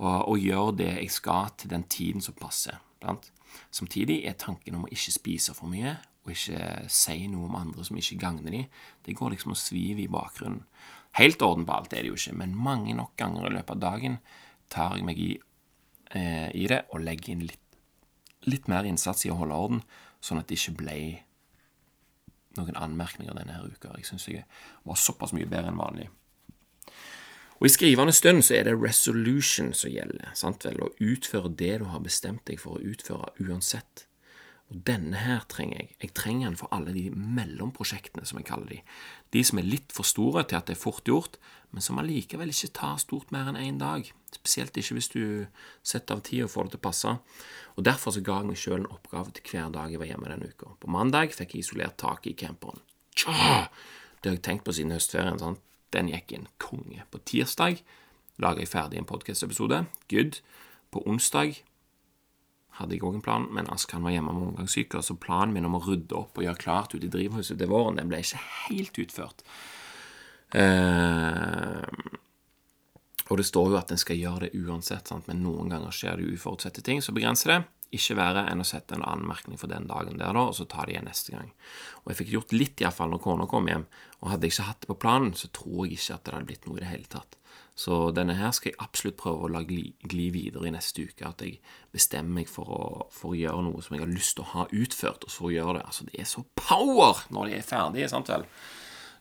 og, 0.00 0.32
og 0.32 0.40
gjøre 0.40 0.78
det 0.80 0.90
jeg 0.96 1.12
skal 1.14 1.52
til 1.58 1.70
den 1.72 1.84
tiden 1.90 2.24
som 2.24 2.36
passer. 2.38 2.80
Blant. 3.02 3.28
Samtidig 3.74 4.22
er 4.26 4.38
tanken 4.38 4.78
om 4.78 4.86
å 4.86 4.92
ikke 4.92 5.14
spise 5.14 5.54
for 5.56 5.70
mye 5.70 5.96
og 6.22 6.30
ikke 6.30 6.90
si 6.92 7.26
noe 7.30 7.48
om 7.48 7.56
andre 7.58 7.84
som 7.86 7.96
ikke 7.98 8.20
gagner 8.22 8.54
de, 8.54 8.60
det 9.02 9.16
går 9.18 9.34
liksom 9.34 9.56
og 9.56 9.58
sviver 9.58 10.04
i 10.04 10.10
bakgrunnen. 10.10 10.62
Helt 11.18 11.42
orden 11.44 11.66
på 11.68 11.74
alt 11.74 11.92
er 11.92 12.04
det 12.04 12.12
jo 12.12 12.18
ikke, 12.18 12.36
men 12.38 12.54
mange 12.56 12.94
nok 12.96 13.16
ganger 13.20 13.48
i 13.48 13.56
løpet 13.56 13.74
av 13.74 13.82
dagen 13.82 14.20
tar 14.72 14.94
jeg 14.96 15.04
meg 15.04 15.18
i, 15.20 15.32
eh, 16.14 16.48
i 16.56 16.68
det 16.70 16.84
og 16.92 17.02
legger 17.02 17.34
inn 17.34 17.44
litt, 17.50 17.60
litt, 18.46 18.70
mer 18.70 18.86
innsats 18.88 19.26
i 19.26 19.32
å 19.34 19.36
holde 19.42 19.58
orden, 19.58 19.82
sånn 20.22 20.40
at 20.40 20.48
det 20.48 20.60
ikke 20.60 20.78
ble 20.78 20.96
noen 22.58 22.76
anmerkninger 22.78 23.36
denne 23.36 23.56
her 23.56 23.68
uka. 23.68 23.94
Jeg 23.96 24.08
syns 24.08 24.28
jeg 24.28 24.44
var 24.88 25.00
såpass 25.00 25.34
mye 25.36 25.48
bedre 25.48 25.72
enn 25.72 25.80
vanlig. 25.80 26.08
Og 27.62 27.68
I 27.68 27.70
skrivende 27.70 28.12
stund 28.12 28.42
så 28.42 28.56
er 28.58 28.66
det 28.66 28.78
resolution 28.80 29.70
som 29.76 29.92
gjelder, 29.92 30.32
sant 30.34 30.64
vel, 30.66 30.80
å 30.82 30.90
utføre 30.98 31.52
det 31.54 31.76
du 31.78 31.84
har 31.92 32.02
bestemt 32.02 32.42
deg 32.50 32.58
for 32.58 32.78
å 32.78 32.82
utføre 32.82 33.30
uansett. 33.44 34.08
Og 34.72 34.78
denne 34.88 35.20
her 35.20 35.42
trenger 35.52 35.82
jeg. 35.82 35.90
Jeg 36.00 36.14
trenger 36.16 36.48
den 36.48 36.56
for 36.56 36.72
alle 36.72 36.94
de 36.96 37.10
mellomprosjektene, 37.12 38.24
som 38.24 38.38
jeg 38.40 38.46
kaller 38.48 38.70
de. 38.70 38.78
De 39.36 39.42
som 39.44 39.60
er 39.60 39.68
litt 39.68 39.92
for 39.92 40.08
store 40.08 40.46
til 40.48 40.56
at 40.56 40.70
det 40.70 40.78
er 40.78 40.80
fort 40.80 41.04
gjort, 41.04 41.36
men 41.72 41.84
som 41.84 42.00
allikevel 42.00 42.52
ikke 42.52 42.70
tar 42.78 43.00
stort 43.00 43.32
mer 43.34 43.50
enn 43.50 43.60
én 43.60 43.80
dag. 43.80 44.08
Spesielt 44.32 44.76
ikke 44.80 44.96
hvis 44.96 45.10
du 45.12 45.24
setter 45.84 46.16
av 46.16 46.22
tid 46.24 46.46
og 46.46 46.52
får 46.54 46.68
det 46.68 46.74
til 46.74 46.80
å 46.80 46.86
passe. 46.88 47.12
Og 47.76 47.84
Derfor 47.84 48.16
så 48.16 48.22
ga 48.24 48.38
jeg 48.40 48.48
meg 48.48 48.60
sjøl 48.60 48.78
en 48.80 48.92
oppgave 48.92 49.34
til 49.36 49.52
hver 49.52 49.74
dag 49.74 49.92
jeg 49.92 50.00
var 50.00 50.08
hjemme 50.08 50.32
denne 50.32 50.48
uka. 50.48 50.72
På 50.80 50.92
mandag 50.92 51.36
fikk 51.36 51.56
jeg 51.56 51.66
isolert 51.66 51.98
taket 52.00 52.32
i 52.32 52.38
camperen. 52.46 52.80
Tja! 53.12 53.66
Det 54.22 54.30
har 54.30 54.38
jeg 54.38 54.46
tenkt 54.46 54.64
på 54.64 54.72
siden 54.76 54.94
høstferien. 54.94 55.40
sant? 55.40 55.60
Den 55.92 56.08
gikk 56.08 56.32
inn 56.32 56.48
konge. 56.62 57.04
På 57.12 57.20
tirsdag 57.20 57.82
laga 58.40 58.64
jeg 58.64 58.72
ferdig 58.72 59.00
en 59.00 59.08
podkast-episode. 59.08 59.84
Good. 60.08 60.40
På 60.92 61.02
onsdag 61.04 61.60
hadde 62.78 62.96
jeg 62.96 63.04
òg 63.04 63.18
en 63.18 63.24
plan, 63.24 63.44
men 63.52 63.68
Askan 63.72 64.04
var 64.04 64.14
hjemme 64.14 64.32
med 64.32 64.48
omgangssyke, 64.52 65.02
så 65.04 65.18
planen 65.20 65.52
min 65.56 65.68
om 65.68 65.76
å 65.76 65.82
rydde 65.84 66.16
opp 66.16 66.38
og 66.38 66.46
gjøre 66.46 66.62
klart 66.62 66.94
ute 66.96 67.04
i 67.06 67.12
drivhuset 67.12 67.60
til 67.60 67.70
våren, 67.70 68.00
den 68.00 68.08
ble 68.08 68.22
ikke 68.24 68.40
helt 68.64 69.00
utført. 69.02 69.44
Eh, 70.56 71.84
og 73.28 73.38
det 73.40 73.46
står 73.48 73.70
jo 73.72 73.78
at 73.78 73.92
en 73.92 74.00
skal 74.00 74.18
gjøre 74.20 74.48
det 74.48 74.58
uansett, 74.60 75.08
sant? 75.08 75.28
men 75.28 75.44
noen 75.44 75.70
ganger 75.72 75.94
skjer 75.94 76.20
det 76.20 76.32
uforutsette 76.34 76.84
ting 76.84 77.00
som 77.04 77.16
begrenser 77.16 77.54
det. 77.54 77.60
Ikke 77.92 78.16
verre 78.16 78.46
enn 78.48 78.64
å 78.64 78.66
sette 78.66 78.96
en 78.96 79.04
anmerkning 79.04 79.60
for 79.60 79.68
den 79.68 79.84
dagen 79.88 80.16
der, 80.16 80.32
da, 80.32 80.46
og 80.48 80.56
så 80.56 80.64
ta 80.68 80.86
det 80.88 80.94
igjen 80.94 81.08
neste 81.08 81.34
gang. 81.34 81.50
Og 82.02 82.12
jeg 82.12 82.22
fikk 82.22 82.32
gjort 82.32 82.54
litt, 82.56 82.80
iallfall, 82.80 83.12
når 83.12 83.22
kona 83.24 83.46
kom 83.48 83.68
hjem. 83.68 83.84
Og 84.22 84.32
hadde 84.32 84.48
jeg 84.48 84.56
ikke 84.56 84.68
hatt 84.70 84.80
det 84.84 84.90
på 84.90 84.98
planen, 85.04 85.34
så 85.36 85.52
tror 85.52 85.84
jeg 85.84 85.98
ikke 85.98 86.16
at 86.16 86.24
det 86.24 86.34
hadde 86.36 86.48
blitt 86.48 86.68
noe 86.68 86.80
i 86.80 86.84
det 86.84 86.92
hele 86.92 87.12
tatt. 87.12 87.36
Så 87.74 88.10
denne 88.12 88.36
her 88.36 88.52
skal 88.52 88.72
jeg 88.72 88.80
absolutt 88.84 89.16
prøve 89.20 89.46
å 89.46 89.52
la 89.54 89.62
gli, 89.64 89.86
gli 90.04 90.28
videre 90.34 90.68
i 90.68 90.74
neste 90.74 91.06
uke. 91.08 91.24
At 91.28 91.42
jeg 91.44 91.58
bestemmer 91.94 92.42
meg 92.42 92.50
for 92.52 92.68
å, 92.68 92.82
for 93.14 93.32
å, 93.32 93.38
gjøre 93.38 93.64
noe 93.66 93.84
som 93.84 93.96
jeg 93.96 94.04
har 94.04 94.12
lyst 94.12 94.36
til 94.36 94.44
å 94.44 94.52
ha 94.52 94.66
utført, 94.68 95.24
og 95.26 95.32
så 95.32 95.52
gjøre 95.54 95.78
det. 95.78 95.86
Altså, 95.88 96.08
det 96.08 96.20
er 96.20 96.28
så 96.28 96.44
power 96.58 97.24
når 97.32 97.48
de 97.48 97.58
er 97.58 97.66
ferdige, 97.66 98.10
sant 98.12 98.32
vel? 98.32 98.44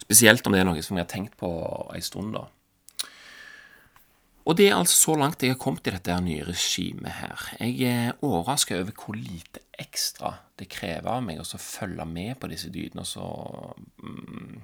Spesielt 0.02 0.48
om 0.48 0.56
det 0.56 0.64
er 0.64 0.68
noe 0.68 0.84
som 0.84 1.00
jeg 1.00 1.08
har 1.08 1.14
tenkt 1.14 1.38
på 1.40 1.52
en 1.96 2.04
stund, 2.06 2.36
da. 2.36 2.50
Og 4.50 4.58
det 4.58 4.72
er 4.72 4.80
altså 4.80 4.98
så 4.98 5.16
langt 5.22 5.44
jeg 5.46 5.54
har 5.54 5.60
kommet 5.62 5.86
i 5.86 5.94
dette 5.94 6.16
nye 6.26 6.46
regimet 6.48 7.14
her. 7.14 7.44
Jeg 7.62 7.76
er 7.86 8.24
overraska 8.26 8.80
over 8.82 8.96
hvor 8.98 9.16
lite 9.16 9.62
ekstra 9.80 10.34
det 10.58 10.70
krever 10.72 11.10
av 11.14 11.22
meg 11.26 11.42
å 11.42 11.46
følge 11.46 12.08
med 12.10 12.40
på 12.42 12.50
disse 12.50 12.72
dydene. 12.74 13.06
Så, 13.06 13.22
mm, 14.02 14.58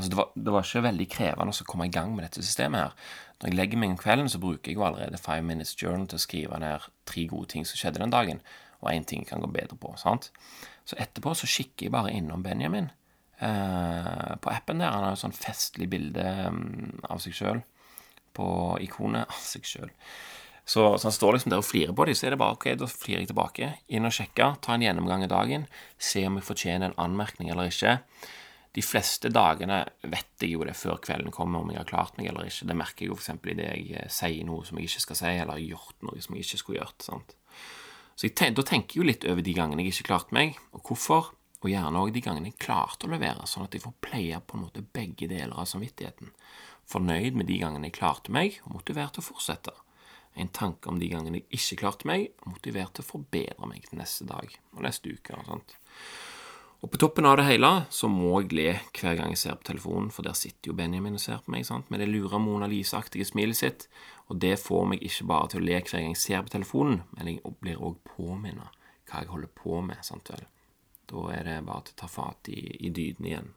altså 0.00 0.10
det, 0.12 0.18
var, 0.18 0.30
det, 0.34 0.52
var, 0.54 0.66
ikke 0.66 0.84
veldig 0.88 1.08
krevende 1.12 1.54
å 1.54 1.66
komme 1.68 1.86
i 1.88 1.92
gang 1.94 2.14
med 2.14 2.26
dette 2.26 2.44
systemet 2.44 2.82
her. 2.82 3.10
Når 3.40 3.50
jeg 3.50 3.56
legger 3.56 3.80
meg 3.80 3.94
om 3.94 4.00
kvelden, 4.00 4.30
så 4.32 4.40
bruker 4.42 4.72
jeg 4.72 4.78
jo 4.80 4.86
allerede 4.88 5.20
Five 5.20 5.44
Minutes 5.46 5.76
Journal 5.80 6.08
til 6.08 6.18
å 6.18 6.24
skrive 6.24 6.60
ned 6.60 6.88
tre 7.08 7.26
gode 7.30 7.52
ting 7.54 7.68
som 7.68 7.80
skjedde 7.80 8.02
den 8.02 8.12
dagen, 8.12 8.42
og 8.80 8.90
én 8.92 9.06
ting 9.08 9.26
kan 9.28 9.44
gå 9.44 9.50
bedre 9.52 9.78
på. 9.80 9.92
sant? 10.00 10.30
Så 10.88 10.98
etterpå 11.00 11.36
så 11.36 11.48
kikker 11.48 11.86
jeg 11.86 11.94
bare 11.94 12.12
innom 12.16 12.42
Benjamin 12.44 12.90
eh, 13.38 14.32
på 14.40 14.52
appen 14.52 14.82
der. 14.82 14.90
Han 14.90 15.06
har 15.06 15.14
jo 15.14 15.22
sånn 15.22 15.36
festlig 15.36 15.90
bilde 15.92 16.24
um, 16.48 16.98
av 17.06 17.20
seg 17.22 17.36
sjøl 17.36 17.62
på 18.36 18.46
ikonet 18.84 19.28
av 19.28 19.40
seg 19.44 19.66
sjøl. 19.68 19.90
Så, 20.70 20.84
så, 20.98 21.08
han 21.08 21.14
står 21.14 21.34
liksom 21.34 21.50
der 21.50 21.62
og 21.62 21.66
flirer 21.66 21.94
på 21.96 22.06
dem. 22.06 22.14
Så 22.14 22.28
er 22.28 22.34
det 22.34 22.40
bare 22.42 22.54
ok, 22.54 22.68
da 22.78 22.86
flirer 22.90 23.24
jeg 23.24 23.32
tilbake. 23.32 23.72
Inn 23.90 24.06
og 24.06 24.14
sjekke, 24.14 24.52
ta 24.62 24.76
en 24.76 24.84
gjennomgang 24.84 25.24
i 25.26 25.30
dagen, 25.30 25.66
se 25.98 26.22
om 26.28 26.38
jeg 26.38 26.46
fortjener 26.46 26.90
en 26.90 27.00
anmerkning 27.08 27.50
eller 27.50 27.72
ikke. 27.72 27.96
De 28.76 28.84
fleste 28.86 29.32
dagene 29.34 29.80
vet 30.02 30.44
jeg 30.44 30.54
jo 30.54 30.62
det 30.66 30.76
før 30.78 31.00
kvelden 31.02 31.34
kommer, 31.34 31.64
om 31.64 31.72
jeg 31.72 31.80
har 31.80 31.90
klart 31.90 32.18
meg 32.18 32.30
eller 32.30 32.46
ikke. 32.46 32.68
Det 32.70 32.78
merker 32.78 33.06
jeg 33.06 33.10
jo 33.10 33.18
f.eks. 33.18 33.32
idet 33.42 33.66
jeg 33.66 33.98
eh, 33.98 34.08
sier 34.14 34.46
noe 34.46 34.66
som 34.66 34.78
jeg 34.78 34.90
ikke 34.90 35.04
skal 35.08 35.20
si, 35.22 35.34
eller 35.34 35.56
har 35.56 35.64
gjort 35.64 36.06
noe 36.06 36.22
som 36.22 36.36
jeg 36.36 36.46
ikke 36.46 36.62
skulle 36.62 36.80
gjort. 36.80 37.06
sant? 37.08 37.36
Så 38.14 38.28
jeg, 38.28 38.54
Da 38.54 38.62
tenker 38.62 38.94
jeg 38.94 39.02
jo 39.02 39.10
litt 39.10 39.26
over 39.26 39.42
de 39.42 39.56
gangene 39.56 39.86
jeg 39.86 39.96
ikke 39.96 40.10
klarte 40.12 40.36
meg, 40.36 40.58
og 40.76 40.86
hvorfor. 40.86 41.34
Og 41.60 41.68
gjerne 41.68 42.00
òg 42.00 42.14
de 42.14 42.22
gangene 42.24 42.48
jeg 42.48 42.62
klarte 42.62 43.04
å 43.04 43.10
levere, 43.12 43.44
sånn 43.44 43.66
at 43.66 43.74
jeg 43.76 43.82
får 43.84 43.98
pleie 44.00 44.38
på 44.40 44.56
en 44.56 44.62
måte 44.64 44.80
begge 44.96 45.26
deler 45.28 45.58
av 45.60 45.66
samvittigheten 45.68 46.30
fornøyd 46.90 47.38
med 47.38 47.48
de 47.50 47.60
gangene 47.60 47.90
jeg 47.90 47.98
klarte 48.00 48.34
meg, 48.34 48.58
og 48.64 48.80
motivert 48.80 49.14
til 49.16 49.24
å 49.24 49.28
fortsette. 49.30 49.74
En 50.38 50.50
tanke 50.54 50.90
om 50.90 50.98
de 51.00 51.10
gangene 51.10 51.40
jeg 51.40 51.58
ikke 51.58 51.80
klarte 51.84 52.08
meg, 52.10 52.30
og 52.42 52.54
motivert 52.56 52.94
til 52.96 53.04
å 53.04 53.10
forbedre 53.10 53.70
meg 53.70 53.86
til 53.86 54.00
neste 54.00 54.26
dag 54.28 54.52
og 54.74 54.84
neste 54.86 55.12
uke. 55.12 55.36
Og 55.36 55.48
sånt. 55.48 55.76
Og 56.80 56.88
på 56.88 56.96
toppen 56.96 57.26
av 57.28 57.36
det 57.36 57.44
hele 57.44 57.70
så 57.92 58.08
må 58.08 58.38
jeg 58.40 58.54
le 58.56 58.70
hver 58.96 59.18
gang 59.18 59.34
jeg 59.34 59.42
ser 59.42 59.58
på 59.60 59.68
telefonen, 59.68 60.08
for 60.14 60.24
der 60.24 60.36
sitter 60.38 60.70
jo 60.70 60.76
Benjamin 60.78 61.18
og 61.18 61.20
ser 61.20 61.42
på 61.44 61.52
meg 61.52 61.66
sant? 61.68 61.90
med 61.92 62.00
det 62.00 62.08
lure 62.08 62.40
Mona 62.40 62.68
Lise-aktige 62.70 63.28
smilet 63.28 63.58
sitt, 63.58 63.88
og 64.32 64.40
det 64.40 64.56
får 64.62 64.86
meg 64.94 65.04
ikke 65.04 65.28
bare 65.28 65.50
til 65.52 65.60
å 65.60 65.66
le 65.66 65.76
hver 65.76 65.98
gang 65.98 66.14
jeg 66.14 66.22
ser 66.22 66.46
på 66.46 66.54
telefonen, 66.56 67.02
men 67.16 67.34
jeg 67.34 67.54
blir 67.60 67.82
òg 67.84 68.00
påminnet 68.16 68.80
hva 69.10 69.24
jeg 69.24 69.32
holder 69.32 69.52
på 69.60 69.80
med. 69.84 70.00
sant 70.06 70.32
vel? 70.32 70.46
Da 71.10 71.24
er 71.34 71.48
det 71.48 71.62
bare 71.66 71.84
til 71.84 71.96
å 71.98 72.00
ta 72.04 72.08
fatt 72.08 72.48
i, 72.48 72.60
i 72.86 72.92
dydene 72.94 73.28
igjen. 73.28 73.50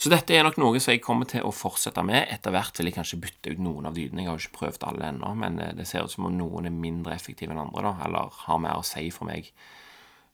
Så 0.00 0.10
dette 0.10 0.34
er 0.34 0.42
nok 0.46 0.56
noe 0.58 0.80
som 0.80 0.94
jeg 0.94 1.02
kommer 1.04 1.28
til 1.28 1.44
å 1.44 1.52
fortsette 1.54 2.02
med. 2.06 2.24
Etter 2.32 2.54
hvert 2.54 2.78
vil 2.78 2.88
jeg 2.88 2.96
kanskje 2.96 3.20
bytte 3.22 3.52
ut 3.52 3.60
noen 3.62 3.86
av 3.86 3.94
dydene. 3.94 4.24
Jeg 4.24 4.30
har 4.30 4.40
jo 4.40 4.46
ikke 4.46 4.58
prøvd 4.62 4.86
alle 4.88 5.10
ennå, 5.12 5.34
men 5.38 5.60
eh, 5.62 5.74
det 5.78 5.86
ser 5.86 6.08
ut 6.08 6.14
som 6.14 6.26
om 6.26 6.34
noen 6.34 6.66
er 6.66 6.74
mindre 6.74 7.14
effektive 7.14 7.54
enn 7.54 7.60
andre, 7.66 7.84
da, 7.86 7.92
eller 8.08 8.40
har 8.46 8.62
mer 8.64 8.80
å 8.80 8.86
si 8.86 9.04
for 9.14 9.28
meg 9.28 9.52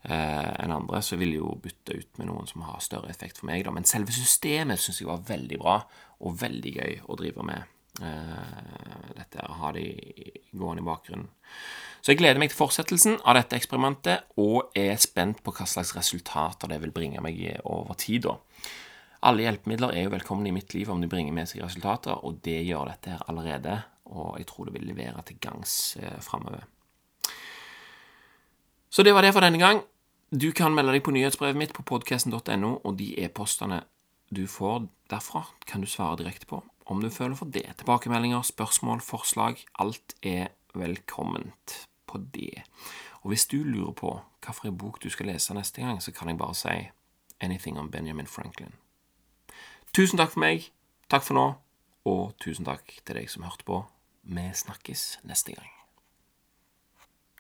enn 0.05 0.73
andre. 0.75 1.01
Så 1.03 1.17
jeg 1.19 1.35
jo 1.35 1.57
bytte 1.63 1.97
ut 1.99 2.21
med 2.21 2.31
noen 2.31 2.47
som 2.51 2.63
har 2.69 2.79
større 2.85 3.11
effekt 3.11 3.41
for 3.41 3.51
meg, 3.51 3.65
da. 3.67 3.75
Men 3.75 3.89
selve 3.89 4.15
systemet 4.15 4.81
syns 4.83 5.03
jeg 5.03 5.11
var 5.11 5.27
veldig 5.29 5.59
bra, 5.61 5.81
og 6.23 6.39
veldig 6.41 6.73
gøy 6.79 7.03
å 7.07 7.19
drive 7.19 7.47
med. 7.47 7.75
Uh, 7.99 9.15
dette 9.19 9.43
ha 9.43 9.71
de 9.75 9.85
gående 10.55 10.85
i 10.85 10.87
bakgrunnen. 10.87 11.31
Så 11.99 12.13
jeg 12.13 12.21
gleder 12.21 12.39
meg 12.39 12.53
til 12.53 12.61
fortsettelsen 12.61 13.17
av 13.27 13.35
dette 13.41 13.59
eksperimentet, 13.59 14.29
og 14.39 14.71
er 14.79 14.95
spent 15.03 15.43
på 15.43 15.55
hva 15.55 15.67
slags 15.67 15.97
resultater 15.97 16.71
det 16.71 16.79
vil 16.85 16.95
bringe 16.95 17.23
meg 17.25 17.41
over 17.67 17.99
tid. 17.99 18.29
da. 18.29 18.39
Alle 19.27 19.43
hjelpemidler 19.49 19.97
er 19.97 20.07
jo 20.07 20.15
velkomne 20.15 20.47
i 20.49 20.55
mitt 20.55 20.75
liv 20.77 20.91
om 20.93 21.03
de 21.03 21.11
bringer 21.11 21.35
med 21.35 21.51
seg 21.51 21.65
resultater, 21.65 22.23
og 22.23 22.39
det 22.47 22.61
gjør 22.63 22.93
dette 22.93 23.17
her 23.17 23.25
allerede, 23.27 23.81
og 24.15 24.39
jeg 24.39 24.47
tror 24.47 24.69
det 24.69 24.79
vil 24.79 24.87
levere 24.93 25.25
til 25.27 25.41
gangs 25.43 25.73
eh, 25.99 26.21
framover. 26.23 26.63
Så 28.90 29.05
det 29.05 29.14
var 29.14 29.22
det 29.22 29.35
for 29.37 29.44
denne 29.44 29.61
gang. 29.61 29.83
Du 30.31 30.51
kan 30.53 30.74
melde 30.74 30.92
deg 30.92 31.05
på 31.05 31.12
nyhetsbrevet 31.12 31.57
mitt 31.57 31.77
på 31.77 31.85
podkasten.no, 31.88 32.72
og 32.85 32.98
de 32.98 33.14
e-postene 33.24 33.83
du 34.29 34.44
får 34.48 34.88
derfra, 35.09 35.46
kan 35.64 35.81
du 35.81 35.88
svare 35.88 36.18
direkte 36.20 36.48
på 36.48 36.62
om 36.88 37.03
du 37.03 37.11
føler 37.11 37.37
for 37.37 37.48
det. 37.53 37.66
Tilbakemeldinger, 37.77 38.42
spørsmål, 38.42 39.01
forslag. 39.01 39.61
Alt 39.79 40.14
er 40.22 40.48
velkomment 40.74 41.85
på 42.07 42.18
det. 42.35 42.64
Og 43.20 43.29
hvis 43.29 43.46
du 43.46 43.62
lurer 43.64 43.92
på 43.92 44.20
hvilken 44.46 44.79
bok 44.79 45.03
du 45.03 45.11
skal 45.11 45.29
lese 45.29 45.55
neste 45.55 45.85
gang, 45.85 46.03
så 46.03 46.12
kan 46.12 46.29
jeg 46.29 46.38
bare 46.38 46.55
si 46.55 46.88
Anything 47.40 47.79
om 47.79 47.90
Benjamin 47.90 48.27
Franklin. 48.27 48.72
Tusen 49.94 50.18
takk 50.18 50.33
for 50.33 50.40
meg. 50.42 50.72
Takk 51.11 51.22
for 51.22 51.38
nå. 51.38 51.46
Og 52.05 52.33
tusen 52.40 52.66
takk 52.66 53.01
til 53.05 53.20
deg 53.20 53.31
som 53.31 53.46
hørte 53.46 53.68
på. 53.68 53.85
Vi 54.22 54.51
snakkes 54.55 55.18
neste 55.29 55.55
gang. 55.55 55.78